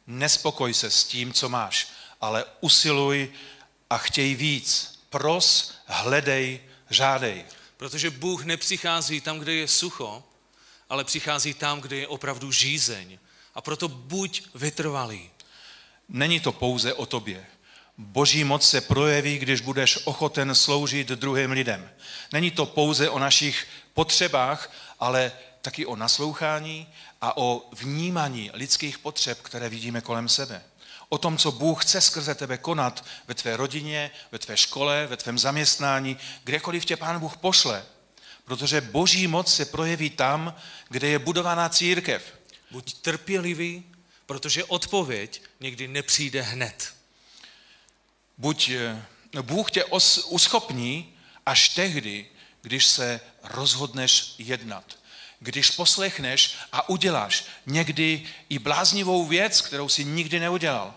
Nespokoj 0.06 0.74
se 0.74 0.90
s 0.90 1.04
tím, 1.04 1.32
co 1.32 1.48
máš, 1.48 1.88
ale 2.20 2.44
usiluj 2.60 3.32
a 3.90 3.98
chtěj 3.98 4.34
víc. 4.34 4.98
Pros, 5.10 5.74
hledej, 5.86 6.60
žádej. 6.90 7.44
Protože 7.76 8.10
Bůh 8.10 8.44
nepřichází 8.44 9.20
tam, 9.20 9.38
kde 9.38 9.54
je 9.54 9.68
sucho, 9.68 10.24
ale 10.88 11.04
přichází 11.04 11.54
tam, 11.54 11.80
kde 11.80 11.96
je 11.96 12.08
opravdu 12.08 12.52
žízeň. 12.52 13.18
A 13.54 13.60
proto 13.60 13.88
buď 13.88 14.42
vytrvalý. 14.54 15.30
Není 16.08 16.40
to 16.40 16.52
pouze 16.52 16.94
o 16.94 17.06
tobě. 17.06 17.46
Boží 17.98 18.44
moc 18.44 18.68
se 18.68 18.80
projeví, 18.80 19.38
když 19.38 19.60
budeš 19.60 19.98
ochoten 20.04 20.54
sloužit 20.54 21.08
druhým 21.08 21.50
lidem. 21.50 21.90
Není 22.32 22.50
to 22.50 22.66
pouze 22.66 23.10
o 23.10 23.18
našich 23.18 23.66
potřebách, 23.94 24.72
ale 25.00 25.32
taky 25.64 25.86
o 25.86 25.96
naslouchání 25.96 26.86
a 27.20 27.36
o 27.36 27.68
vnímání 27.72 28.50
lidských 28.54 28.98
potřeb, 28.98 29.42
které 29.42 29.68
vidíme 29.68 30.00
kolem 30.00 30.28
sebe. 30.28 30.62
O 31.08 31.18
tom, 31.18 31.36
co 31.36 31.52
Bůh 31.52 31.84
chce 31.84 32.00
skrze 32.00 32.34
tebe 32.34 32.58
konat 32.58 33.04
ve 33.28 33.34
tvé 33.34 33.56
rodině, 33.56 34.10
ve 34.32 34.38
tvé 34.38 34.56
škole, 34.56 35.06
ve 35.06 35.16
tvém 35.16 35.38
zaměstnání, 35.38 36.16
kdekoliv 36.44 36.84
tě 36.84 36.96
Pán 36.96 37.20
Bůh 37.20 37.36
pošle. 37.36 37.84
Protože 38.44 38.80
boží 38.80 39.26
moc 39.26 39.54
se 39.54 39.64
projeví 39.64 40.10
tam, 40.10 40.54
kde 40.88 41.08
je 41.08 41.18
budovaná 41.18 41.68
církev. 41.68 42.22
Buď 42.70 42.94
trpělivý, 42.94 43.84
protože 44.26 44.64
odpověď 44.64 45.42
někdy 45.60 45.88
nepřijde 45.88 46.42
hned. 46.42 46.94
Buď 48.38 48.70
no 49.34 49.42
Bůh 49.42 49.70
tě 49.70 49.84
os, 49.84 50.18
uschopní 50.28 51.16
až 51.46 51.68
tehdy, 51.68 52.26
když 52.62 52.86
se 52.86 53.20
rozhodneš 53.42 54.34
jednat 54.38 55.03
když 55.38 55.70
poslechneš 55.70 56.56
a 56.72 56.88
uděláš 56.88 57.44
někdy 57.66 58.22
i 58.48 58.58
bláznivou 58.58 59.26
věc, 59.26 59.60
kterou 59.60 59.88
si 59.88 60.04
nikdy 60.04 60.40
neudělal. 60.40 60.94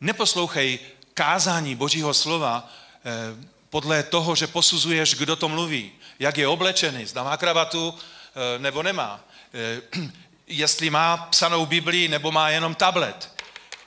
Neposlouchej 0.00 0.78
kázání 1.14 1.74
Božího 1.74 2.14
slova 2.14 2.68
eh, 3.04 3.46
podle 3.70 4.02
toho, 4.02 4.34
že 4.34 4.46
posuzuješ, 4.46 5.14
kdo 5.14 5.36
to 5.36 5.48
mluví, 5.48 5.92
jak 6.18 6.38
je 6.38 6.48
oblečený, 6.48 7.06
zda 7.06 7.22
má 7.22 7.36
kravatu 7.36 7.94
eh, 7.94 8.58
nebo 8.58 8.82
nemá, 8.82 9.24
eh, 9.54 9.82
jestli 10.46 10.90
má 10.90 11.16
psanou 11.16 11.66
Biblii 11.66 12.08
nebo 12.08 12.32
má 12.32 12.50
jenom 12.50 12.74
tablet. 12.74 13.32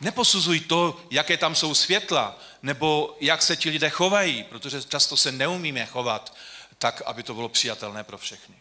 Neposuzuj 0.02 0.60
to, 0.60 1.02
jaké 1.12 1.38
tam 1.38 1.56
jsou 1.56 1.74
světla, 1.74 2.40
nebo 2.62 3.18
jak 3.20 3.42
se 3.42 3.56
ti 3.56 3.70
lidé 3.70 3.90
chovají, 3.90 4.44
protože 4.44 4.84
často 4.84 5.18
se 5.18 5.32
neumíme 5.32 5.86
chovat 5.86 6.34
tak, 6.78 7.02
aby 7.06 7.24
to 7.24 7.34
bylo 7.34 7.50
přijatelné 7.50 8.04
pro 8.04 8.18
všechny. 8.18 8.56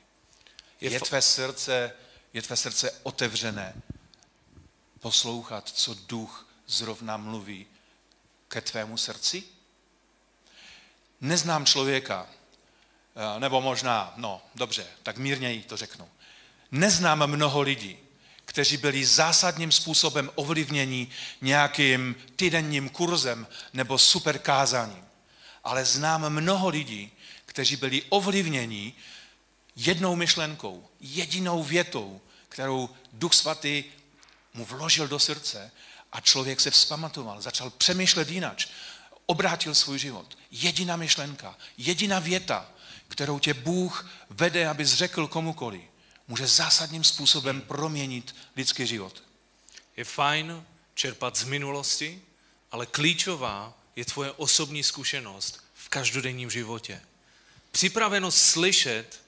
Je, 0.80 0.90
je 0.90 1.00
tvé 1.00 1.22
srdce, 1.22 1.92
je 2.32 2.42
tvé 2.42 2.56
srdce 2.56 2.90
otevřené 3.02 3.74
poslouchat, 5.00 5.68
co 5.68 5.94
duch 5.94 6.48
zrovna 6.66 7.16
mluví 7.16 7.66
ke 8.48 8.60
tvému 8.60 8.96
srdci? 8.96 9.42
Neznám 11.20 11.66
člověka, 11.66 12.26
eh, 12.26 13.40
nebo 13.40 13.60
možná, 13.60 14.12
no 14.16 14.42
dobře, 14.54 14.86
tak 15.02 15.18
mírněji 15.18 15.62
to 15.62 15.76
řeknu. 15.76 16.08
Neznám 16.72 17.26
mnoho 17.26 17.60
lidí, 17.60 17.98
kteří 18.44 18.76
byli 18.76 19.04
zásadním 19.04 19.72
způsobem 19.72 20.30
ovlivněni 20.34 21.08
nějakým 21.40 22.16
týdenním 22.36 22.88
kurzem 22.88 23.46
nebo 23.72 23.98
superkázáním. 23.98 25.04
Ale 25.64 25.84
znám 25.84 26.30
mnoho 26.30 26.68
lidí, 26.68 27.12
kteří 27.46 27.76
byli 27.76 28.02
ovlivněni 28.08 28.94
jednou 29.78 30.16
myšlenkou, 30.16 30.88
jedinou 31.00 31.62
větou, 31.62 32.20
kterou 32.48 32.90
Duch 33.12 33.34
Svatý 33.34 33.84
mu 34.54 34.64
vložil 34.64 35.08
do 35.08 35.18
srdce 35.18 35.70
a 36.12 36.20
člověk 36.20 36.60
se 36.60 36.70
vzpamatoval, 36.70 37.42
začal 37.42 37.70
přemýšlet 37.70 38.30
jinak, 38.30 38.58
obrátil 39.26 39.74
svůj 39.74 39.98
život. 39.98 40.38
Jediná 40.50 40.96
myšlenka, 40.96 41.56
jediná 41.76 42.18
věta, 42.18 42.70
kterou 43.08 43.38
tě 43.38 43.54
Bůh 43.54 44.10
vede, 44.30 44.68
abys 44.68 44.94
řekl 44.94 45.26
komukoli, 45.26 45.88
může 46.28 46.46
zásadním 46.46 47.04
způsobem 47.04 47.60
proměnit 47.60 48.36
lidský 48.56 48.86
život. 48.86 49.22
Je 49.96 50.04
fajn 50.04 50.64
čerpat 50.94 51.36
z 51.36 51.44
minulosti, 51.44 52.22
ale 52.70 52.86
klíčová 52.86 53.78
je 53.96 54.04
tvoje 54.04 54.32
osobní 54.32 54.82
zkušenost 54.82 55.64
v 55.74 55.88
každodenním 55.88 56.50
životě. 56.50 57.00
Připravenost 57.70 58.38
slyšet 58.38 59.27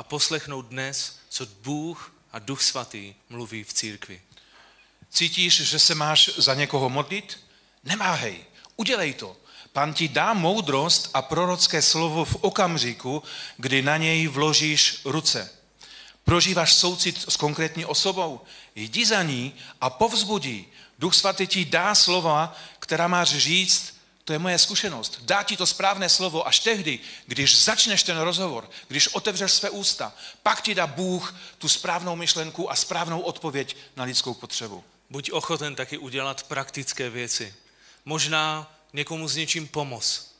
a 0.00 0.02
poslechnout 0.02 0.66
dnes, 0.66 1.16
co 1.28 1.46
Bůh 1.46 2.14
a 2.32 2.38
Duch 2.38 2.62
Svatý 2.62 3.14
mluví 3.28 3.64
v 3.64 3.72
církvi. 3.72 4.20
Cítíš, 5.10 5.60
že 5.60 5.78
se 5.78 5.94
máš 5.94 6.30
za 6.36 6.54
někoho 6.54 6.88
modlit? 6.88 7.40
Nemáhej, 7.84 8.44
udělej 8.76 9.14
to. 9.14 9.36
Pán 9.72 9.94
ti 9.94 10.08
dá 10.08 10.34
moudrost 10.34 11.10
a 11.14 11.22
prorocké 11.22 11.82
slovo 11.82 12.24
v 12.24 12.36
okamžiku, 12.40 13.22
kdy 13.56 13.82
na 13.82 13.96
něj 13.96 14.26
vložíš 14.26 15.00
ruce. 15.04 15.50
Prožíváš 16.24 16.74
soucit 16.74 17.24
s 17.28 17.36
konkrétní 17.36 17.84
osobou? 17.84 18.40
Jdi 18.74 19.06
za 19.06 19.22
ní 19.22 19.54
a 19.80 19.90
povzbudí. 19.90 20.66
Duch 20.98 21.14
svatý 21.14 21.46
ti 21.46 21.64
dá 21.64 21.94
slova, 21.94 22.56
která 22.78 23.08
máš 23.08 23.36
říct, 23.36 23.99
to 24.30 24.34
je 24.34 24.38
moje 24.38 24.58
zkušenost. 24.58 25.18
Dá 25.22 25.42
ti 25.42 25.56
to 25.56 25.66
správné 25.66 26.08
slovo 26.08 26.46
až 26.46 26.60
tehdy, 26.60 26.98
když 27.26 27.64
začneš 27.64 28.02
ten 28.02 28.18
rozhovor, 28.18 28.70
když 28.88 29.08
otevřeš 29.08 29.52
své 29.52 29.70
ústa, 29.70 30.12
pak 30.42 30.62
ti 30.62 30.74
dá 30.74 30.86
Bůh 30.86 31.34
tu 31.58 31.68
správnou 31.68 32.16
myšlenku 32.16 32.70
a 32.70 32.76
správnou 32.76 33.20
odpověď 33.20 33.76
na 33.96 34.04
lidskou 34.04 34.34
potřebu. 34.34 34.84
Buď 35.10 35.30
ochoten 35.30 35.74
taky 35.74 35.98
udělat 35.98 36.42
praktické 36.42 37.10
věci. 37.10 37.54
Možná 38.04 38.74
někomu 38.92 39.28
s 39.28 39.36
něčím 39.36 39.68
pomoct. 39.68 40.34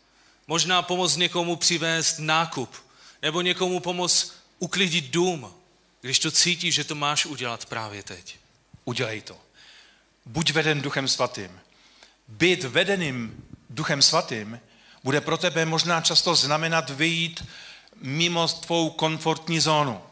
Možná 0.47 0.82
pomoct 0.82 1.16
někomu 1.16 1.57
přivést 1.57 2.18
nákup. 2.18 2.76
Nebo 3.22 3.41
někomu 3.41 3.80
pomoct 3.80 4.32
uklidit 4.59 5.05
dům, 5.05 5.55
když 6.01 6.18
to 6.18 6.30
cítíš, 6.30 6.74
že 6.74 6.84
to 6.84 6.95
máš 6.95 7.26
udělat 7.26 7.66
právě 7.66 8.03
teď. 8.03 8.36
Udělej 8.84 9.20
to. 9.20 9.38
Buď 10.26 10.53
veden 10.53 10.80
Duchem 10.80 11.09
Svatým. 11.09 11.61
Být 12.28 12.64
vedeným 12.64 13.49
Duchem 13.71 14.03
Svatým 14.03 14.61
bude 15.05 15.21
pro 15.21 15.39
tebe 15.39 15.66
možná 15.66 16.01
často 16.01 16.35
znamenat 16.35 16.91
vyjít 16.91 17.45
mimo 17.97 18.49
tvou 18.49 18.91
komfortní 18.91 19.61
zónu. 19.61 20.03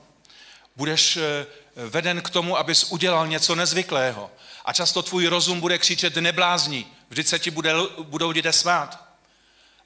Budeš 0.76 1.16
eh, 1.16 1.46
veden 1.76 2.22
k 2.22 2.30
tomu, 2.30 2.56
abys 2.56 2.84
udělal 2.84 3.26
něco 3.26 3.54
nezvyklého. 3.54 4.30
A 4.64 4.72
často 4.72 5.02
tvůj 5.02 5.26
rozum 5.26 5.60
bude 5.60 5.78
křičet 5.78 6.16
neblázni, 6.16 6.86
vždyť 7.08 7.26
se 7.26 7.38
ti 7.38 7.50
bude, 7.50 7.72
budou 8.02 8.30
lidé 8.30 8.52
smát. 8.52 9.08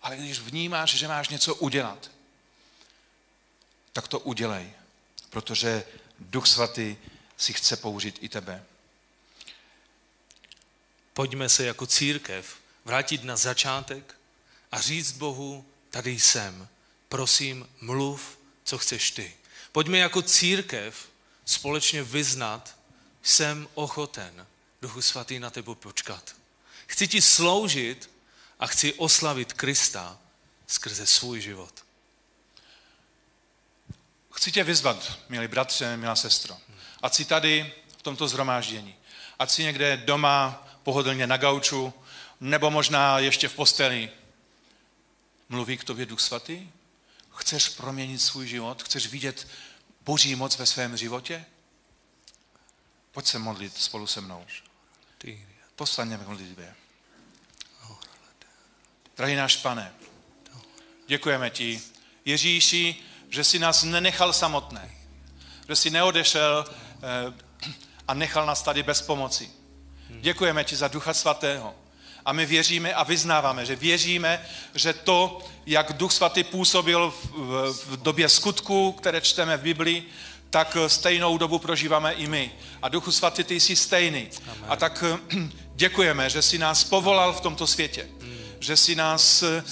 Ale 0.03 0.17
když 0.17 0.39
vnímáš, 0.41 0.95
že 0.95 1.09
máš 1.09 1.29
něco 1.29 1.55
udělat, 1.55 2.11
tak 3.93 4.09
to 4.09 4.19
udělej, 4.19 4.71
protože 5.31 5.85
Duch 6.19 6.47
Svatý 6.47 6.97
si 7.37 7.53
chce 7.53 7.77
použít 7.77 8.19
i 8.21 8.29
tebe. 8.29 8.65
Pojďme 11.15 11.49
se 11.49 11.65
jako 11.65 11.87
církev 11.87 12.62
vrátit 12.85 13.25
na 13.25 13.37
začátek 13.37 14.15
a 14.73 14.81
říct 14.81 15.13
Bohu, 15.13 15.67
tady 15.91 16.21
jsem, 16.21 16.69
prosím, 17.09 17.69
mluv, 17.81 18.39
co 18.65 18.79
chceš 18.79 19.11
ty. 19.11 19.35
Pojďme 19.73 19.99
jako 19.99 20.23
církev 20.23 21.09
společně 21.45 22.03
vyznat, 22.03 22.77
jsem 23.23 23.69
ochoten, 23.75 24.47
Duchu 24.83 25.03
Svatý, 25.03 25.39
na 25.39 25.51
tebe 25.51 25.75
počkat. 25.75 26.37
Chci 26.87 27.09
ti 27.09 27.23
sloužit 27.23 28.11
a 28.59 28.67
chci 28.67 28.95
oslavit 28.95 29.53
Krista 29.53 30.19
skrze 30.67 31.07
svůj 31.07 31.41
život. 31.41 31.85
Chci 34.33 34.53
tě 34.53 34.65
vyzvat, 34.65 35.19
milí 35.29 35.49
bratře, 35.49 35.97
milá 35.97 36.17
sestro, 36.17 36.59
ať 37.03 37.15
si 37.15 37.25
tady 37.25 37.73
v 37.99 38.03
tomto 38.03 38.29
zhromáždění, 38.29 38.97
ať 39.39 39.51
si 39.51 39.63
někde 39.63 39.97
doma 39.97 40.69
pohodlně 40.83 41.27
na 41.27 41.37
gauču, 41.37 41.95
nebo 42.43 42.71
možná 42.71 43.19
ještě 43.19 43.49
v 43.49 43.55
posteli. 43.55 44.11
Mluví 45.49 45.77
k 45.77 45.85
tobě 45.85 46.07
Duch 46.07 46.21
Svatý? 46.21 46.69
Chceš 47.37 47.69
proměnit 47.69 48.23
svůj 48.23 48.47
život? 48.47 48.83
Chceš 48.83 49.07
vidět 49.07 49.49
Boží 50.01 50.35
moc 50.35 50.59
ve 50.59 50.67
svém 50.67 50.97
životě? 50.97 51.45
Pojď 53.13 53.27
se 53.27 53.39
modlit 53.39 53.77
spolu 53.77 54.07
se 54.07 54.21
mnou. 54.21 54.47
Postaňme 55.77 56.19
k 56.19 56.29
modlitbě. 56.29 56.75
Drahý 59.17 59.35
náš 59.35 59.57
pane, 59.57 59.95
děkujeme 61.07 61.51
ti, 61.51 61.83
Ježíši, 62.25 62.97
že 63.29 63.45
jsi 63.45 63.59
nás 63.59 63.83
nenechal 63.83 64.33
samotné, 64.33 64.95
že 65.69 65.77
jsi 65.77 65.91
neodešel 65.91 66.65
eh, 66.69 67.73
a 68.09 68.15
nechal 68.15 68.47
nás 68.47 68.63
tady 68.63 68.83
bez 68.83 69.03
pomoci. 69.03 69.51
Děkujeme 70.09 70.65
ti 70.65 70.77
za 70.77 70.89
Ducha 70.89 71.15
Svatého. 71.15 71.82
A 72.25 72.33
my 72.33 72.47
věříme 72.47 72.95
a 72.95 73.03
vyznáváme, 73.03 73.67
že 73.67 73.77
věříme, 73.77 74.47
že 74.75 74.93
to, 74.93 75.39
jak 75.67 75.93
Duch 75.93 76.13
Svatý 76.13 76.45
působil 76.45 77.11
v, 77.11 77.25
v, 77.25 77.73
v 77.87 78.03
době 78.03 78.29
skutku, 78.29 78.93
které 78.93 79.21
čteme 79.21 79.57
v 79.57 79.63
Biblii, 79.63 80.09
tak 80.51 80.77
stejnou 80.87 81.39
dobu 81.39 81.59
prožíváme 81.59 82.13
i 82.13 82.27
my. 82.27 82.53
A 82.83 82.89
Duchu 82.89 83.13
Svatý, 83.13 83.45
ty 83.45 83.61
jsi 83.61 83.77
stejný. 83.77 84.29
Amen. 84.45 84.65
A 84.69 84.77
tak 84.77 85.05
děkujeme, 85.75 86.31
že 86.31 86.43
jsi 86.43 86.59
nás 86.59 86.85
povolal 86.85 87.33
v 87.33 87.41
tomto 87.41 87.67
světě. 87.67 88.09
Hmm. 88.21 88.39
Že 88.61 88.77
jsi 88.77 88.95
nás 88.95 89.43
eh, 89.43 89.63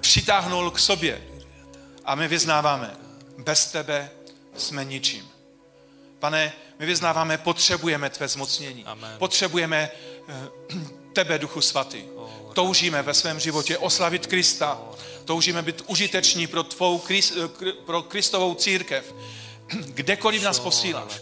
přitáhnul 0.00 0.70
k 0.70 0.78
sobě. 0.78 1.22
A 2.04 2.14
my 2.14 2.28
vyznáváme, 2.28 2.90
bez 3.38 3.66
tebe 3.66 4.10
jsme 4.56 4.84
ničím. 4.84 5.28
Pane, 6.18 6.52
my 6.78 6.86
vyznáváme, 6.86 7.38
potřebujeme 7.38 8.10
tvé 8.10 8.28
zmocnění. 8.28 8.84
Amen. 8.84 9.18
Potřebujeme 9.18 9.90
eh, 10.28 10.48
tebe, 11.14 11.38
Duchu 11.38 11.60
Svatý. 11.60 12.04
Toužíme 12.52 13.02
ve 13.02 13.14
svém 13.14 13.40
životě 13.40 13.78
oslavit 13.78 14.26
Krista. 14.26 14.80
Toužíme 15.24 15.62
být 15.62 15.82
užiteční 15.86 16.46
pro, 16.46 16.62
tvou, 16.62 17.02
eh, 17.10 17.48
pro 17.86 18.02
Kristovou 18.02 18.54
církev. 18.54 19.14
Kdekoliv 19.70 20.42
nás 20.42 20.58
posíláš. 20.58 21.20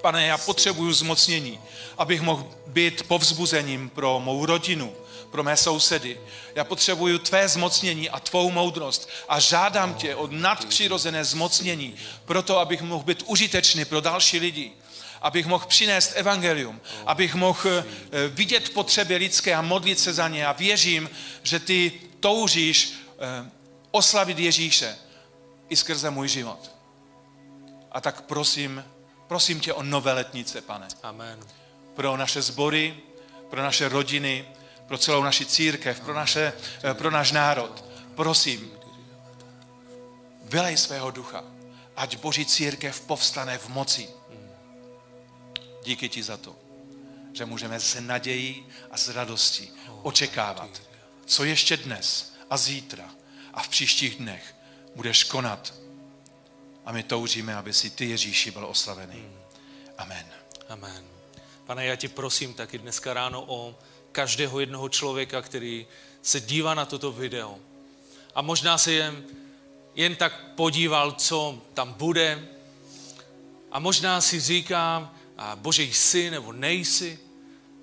Pane, 0.00 0.26
já 0.26 0.38
potřebuju 0.38 0.92
zmocnění, 0.92 1.60
abych 1.98 2.20
mohl 2.20 2.46
být 2.66 3.02
povzbuzením 3.02 3.88
pro 3.88 4.20
mou 4.20 4.46
rodinu, 4.46 4.92
pro 5.30 5.42
mé 5.42 5.56
sousedy. 5.56 6.20
Já 6.54 6.64
potřebuju 6.64 7.18
tvé 7.18 7.48
zmocnění 7.48 8.10
a 8.10 8.20
tvou 8.20 8.50
moudrost 8.50 9.08
a 9.28 9.40
žádám 9.40 9.94
tě 9.94 10.14
o 10.14 10.28
nadpřirozené 10.30 11.24
zmocnění, 11.24 11.94
proto 12.24 12.58
abych 12.58 12.82
mohl 12.82 13.04
být 13.04 13.22
užitečný 13.26 13.84
pro 13.84 14.00
další 14.00 14.38
lidi 14.38 14.72
abych 15.24 15.46
mohl 15.46 15.66
přinést 15.66 16.12
evangelium, 16.14 16.80
abych 17.06 17.34
mohl 17.34 17.70
eh, 17.78 17.84
vidět 18.28 18.70
potřeby 18.70 19.16
lidské 19.16 19.54
a 19.54 19.62
modlit 19.62 19.98
se 19.98 20.12
za 20.12 20.28
ně. 20.28 20.46
A 20.46 20.52
věřím, 20.52 21.10
že 21.42 21.60
ty 21.60 21.92
toužíš 22.20 22.94
eh, 23.18 23.50
oslavit 23.90 24.38
Ježíše 24.38 24.96
i 25.68 25.76
skrze 25.76 26.10
můj 26.10 26.28
život. 26.28 26.70
A 27.92 28.00
tak 28.00 28.20
prosím, 28.22 28.84
prosím 29.28 29.60
tě 29.60 29.72
o 29.72 29.82
nové 29.82 30.12
letnice, 30.12 30.60
pane. 30.60 30.88
Amen. 31.02 31.40
Pro 31.94 32.16
naše 32.16 32.42
sbory, 32.42 32.96
pro 33.50 33.62
naše 33.62 33.88
rodiny, 33.88 34.44
pro 34.86 34.98
celou 34.98 35.22
naši 35.22 35.46
církev, 35.46 36.00
pro, 36.00 36.14
naše, 36.14 36.52
eh, 36.84 36.94
pro 36.94 37.10
náš 37.10 37.32
národ. 37.32 37.84
Prosím, 38.14 38.70
vylej 40.44 40.76
svého 40.76 41.10
ducha, 41.10 41.44
ať 41.96 42.16
Boží 42.16 42.46
církev 42.46 43.00
povstane 43.00 43.58
v 43.58 43.68
moci. 43.68 44.08
Díky 45.84 46.08
ti 46.08 46.22
za 46.22 46.36
to, 46.36 46.56
že 47.32 47.44
můžeme 47.44 47.80
s 47.80 48.00
nadějí 48.00 48.66
a 48.90 48.96
s 48.96 49.08
radostí 49.08 49.70
očekávat, 50.02 50.82
co 51.26 51.44
ještě 51.44 51.76
dnes 51.76 52.34
a 52.50 52.56
zítra 52.56 53.10
a 53.54 53.62
v 53.62 53.68
příštích 53.68 54.16
dnech 54.16 54.54
budeš 54.96 55.24
konat. 55.24 55.74
A 56.84 56.92
my 56.92 57.02
toužíme, 57.02 57.54
aby 57.54 57.72
si 57.72 57.90
ty, 57.90 58.08
Ježíši, 58.08 58.50
byl 58.50 58.66
oslavený. 58.66 59.28
Amen. 59.98 60.26
Amen. 60.68 61.04
Pane, 61.66 61.86
já 61.86 61.96
tě 61.96 62.08
prosím 62.08 62.54
taky 62.54 62.78
dneska 62.78 63.14
ráno 63.14 63.44
o 63.46 63.74
každého 64.12 64.60
jednoho 64.60 64.88
člověka, 64.88 65.42
který 65.42 65.86
se 66.22 66.40
dívá 66.40 66.74
na 66.74 66.84
toto 66.86 67.12
video. 67.12 67.58
A 68.34 68.42
možná 68.42 68.78
se 68.78 68.92
jen, 68.92 69.24
jen 69.94 70.16
tak 70.16 70.44
podíval, 70.54 71.12
co 71.12 71.62
tam 71.74 71.92
bude. 71.92 72.48
A 73.72 73.78
možná 73.78 74.20
si 74.20 74.40
říká, 74.40 75.14
a 75.36 75.56
bože, 75.56 75.82
jsi 75.82 76.30
nebo 76.30 76.52
nejsi. 76.52 77.18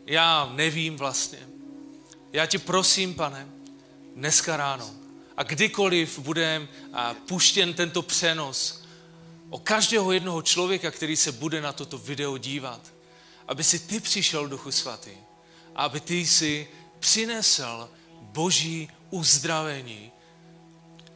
Já 0.06 0.52
nevím 0.56 0.98
vlastně. 0.98 1.40
Já 2.34 2.46
tě 2.46 2.60
prosím, 2.60 3.14
pane, 3.14 3.48
dneska 4.16 4.58
ráno 4.58 4.92
a 5.38 5.44
kdykoliv 5.44 6.20
bude 6.20 6.68
puštěn 7.28 7.74
tento 7.74 8.02
přenos 8.02 8.84
o 9.50 9.60
každého 9.60 10.12
jednoho 10.12 10.42
člověka, 10.42 10.92
který 10.92 11.16
se 11.16 11.32
bude 11.32 11.62
na 11.62 11.74
toto 11.74 11.98
video 11.98 12.38
dívat, 12.38 12.94
aby 13.48 13.64
si 13.64 13.80
ty 13.80 14.00
přišel, 14.00 14.48
Duchu 14.48 14.72
Svatý, 14.72 15.12
a 15.76 15.84
aby 15.84 16.00
ty 16.00 16.28
si 16.28 16.68
přinesl 17.00 17.90
boží 18.22 18.90
uzdravení, 19.10 20.12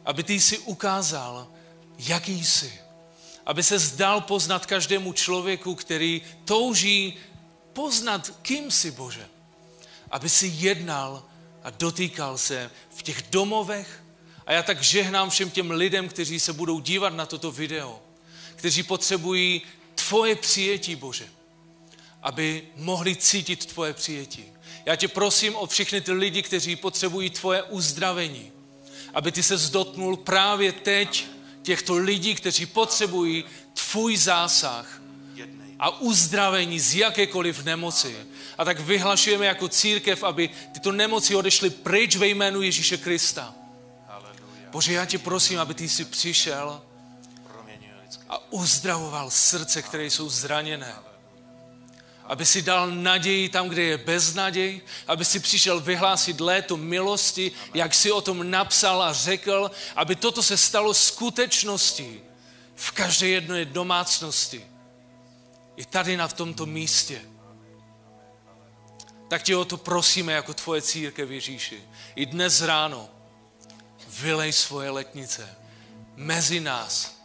aby 0.04 0.22
ty 0.22 0.40
si 0.40 0.58
ukázal, 0.58 1.48
jaký 1.98 2.44
jsi. 2.44 2.85
Aby 3.46 3.62
se 3.62 3.78
zdal 3.78 4.20
poznat 4.20 4.66
každému 4.66 5.12
člověku, 5.12 5.74
který 5.74 6.22
touží 6.44 7.16
poznat, 7.72 8.32
kým 8.42 8.70
jsi, 8.70 8.90
Bože. 8.90 9.28
Aby 10.10 10.28
si 10.28 10.52
jednal 10.54 11.24
a 11.62 11.70
dotýkal 11.70 12.38
se 12.38 12.70
v 12.96 13.02
těch 13.02 13.22
domovech. 13.30 14.02
A 14.46 14.52
já 14.52 14.62
tak 14.62 14.82
žehnám 14.82 15.30
všem 15.30 15.50
těm 15.50 15.70
lidem, 15.70 16.08
kteří 16.08 16.40
se 16.40 16.52
budou 16.52 16.80
dívat 16.80 17.14
na 17.14 17.26
toto 17.26 17.52
video, 17.52 18.02
kteří 18.56 18.82
potřebují 18.82 19.62
tvoje 19.94 20.36
přijetí, 20.36 20.96
Bože, 20.96 21.28
aby 22.22 22.62
mohli 22.76 23.16
cítit 23.16 23.66
tvoje 23.66 23.92
přijetí. 23.92 24.44
Já 24.86 24.96
tě 24.96 25.08
prosím 25.08 25.56
o 25.56 25.66
všechny 25.66 26.00
ty 26.00 26.12
lidi, 26.12 26.42
kteří 26.42 26.76
potřebují 26.76 27.30
tvoje 27.30 27.62
uzdravení, 27.62 28.52
aby 29.14 29.32
ty 29.32 29.42
se 29.42 29.56
zdotnul 29.58 30.16
právě 30.16 30.72
teď 30.72 31.26
těchto 31.66 31.96
lidí, 31.96 32.34
kteří 32.34 32.66
potřebují 32.66 33.44
tvůj 33.74 34.16
zásah 34.16 35.00
a 35.78 36.00
uzdravení 36.00 36.80
z 36.80 36.94
jakékoliv 36.94 37.64
nemoci. 37.64 38.16
A 38.58 38.64
tak 38.64 38.80
vyhlašujeme 38.80 39.46
jako 39.46 39.68
církev, 39.68 40.24
aby 40.24 40.50
tyto 40.72 40.92
nemoci 40.92 41.34
odešly 41.34 41.70
pryč 41.70 42.16
ve 42.16 42.26
jménu 42.26 42.62
Ježíše 42.62 42.96
Krista. 42.96 43.54
Bože, 44.70 44.92
já 44.92 45.04
tě 45.04 45.18
prosím, 45.18 45.58
aby 45.58 45.74
ty 45.74 45.88
jsi 45.88 46.04
přišel 46.04 46.82
a 48.28 48.52
uzdravoval 48.52 49.30
srdce, 49.30 49.82
které 49.82 50.06
jsou 50.06 50.28
zraněné 50.28 50.94
aby 52.28 52.46
si 52.46 52.62
dal 52.62 52.90
naději 52.90 53.48
tam, 53.48 53.68
kde 53.68 53.82
je 53.82 53.98
beznaděj, 53.98 54.80
aby 55.06 55.24
si 55.24 55.40
přišel 55.40 55.80
vyhlásit 55.80 56.40
léto 56.40 56.76
milosti, 56.76 57.52
jak 57.74 57.94
si 57.94 58.12
o 58.12 58.20
tom 58.20 58.50
napsal 58.50 59.02
a 59.02 59.12
řekl, 59.12 59.70
aby 59.96 60.16
toto 60.16 60.42
se 60.42 60.56
stalo 60.56 60.94
skutečností 60.94 62.20
v 62.74 62.90
každé 62.90 63.28
jedné 63.28 63.64
domácnosti. 63.64 64.66
I 65.76 65.84
tady 65.84 66.16
na 66.16 66.28
tomto 66.28 66.66
místě. 66.66 67.20
Tak 69.28 69.42
tě 69.42 69.56
o 69.56 69.64
to 69.64 69.76
prosíme 69.76 70.32
jako 70.32 70.54
tvoje 70.54 70.82
církev 70.82 71.30
Ježíši. 71.30 71.82
I 72.14 72.26
dnes 72.26 72.62
ráno 72.62 73.08
vylej 74.20 74.52
svoje 74.52 74.90
letnice 74.90 75.56
mezi 76.16 76.60
nás 76.60 77.16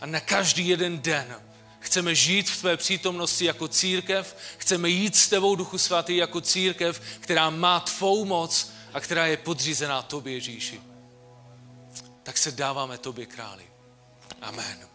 a 0.00 0.06
na 0.06 0.20
každý 0.20 0.68
jeden 0.68 1.00
den 1.00 1.47
Chceme 1.88 2.14
žít 2.14 2.50
v 2.50 2.60
tvé 2.60 2.76
přítomnosti 2.76 3.44
jako 3.44 3.68
církev, 3.68 4.36
chceme 4.58 4.88
jít 4.88 5.16
s 5.16 5.28
tebou, 5.28 5.56
Duchu 5.56 5.78
Svatý, 5.78 6.16
jako 6.16 6.40
církev, 6.40 7.00
která 7.20 7.50
má 7.50 7.80
tvou 7.80 8.24
moc 8.24 8.72
a 8.92 9.00
která 9.00 9.26
je 9.26 9.36
podřízená 9.36 10.02
tobě, 10.02 10.32
Ježíši. 10.32 10.80
Tak 12.22 12.38
se 12.38 12.50
dáváme 12.50 12.98
tobě, 12.98 13.26
králi. 13.26 13.64
Amen. 14.42 14.87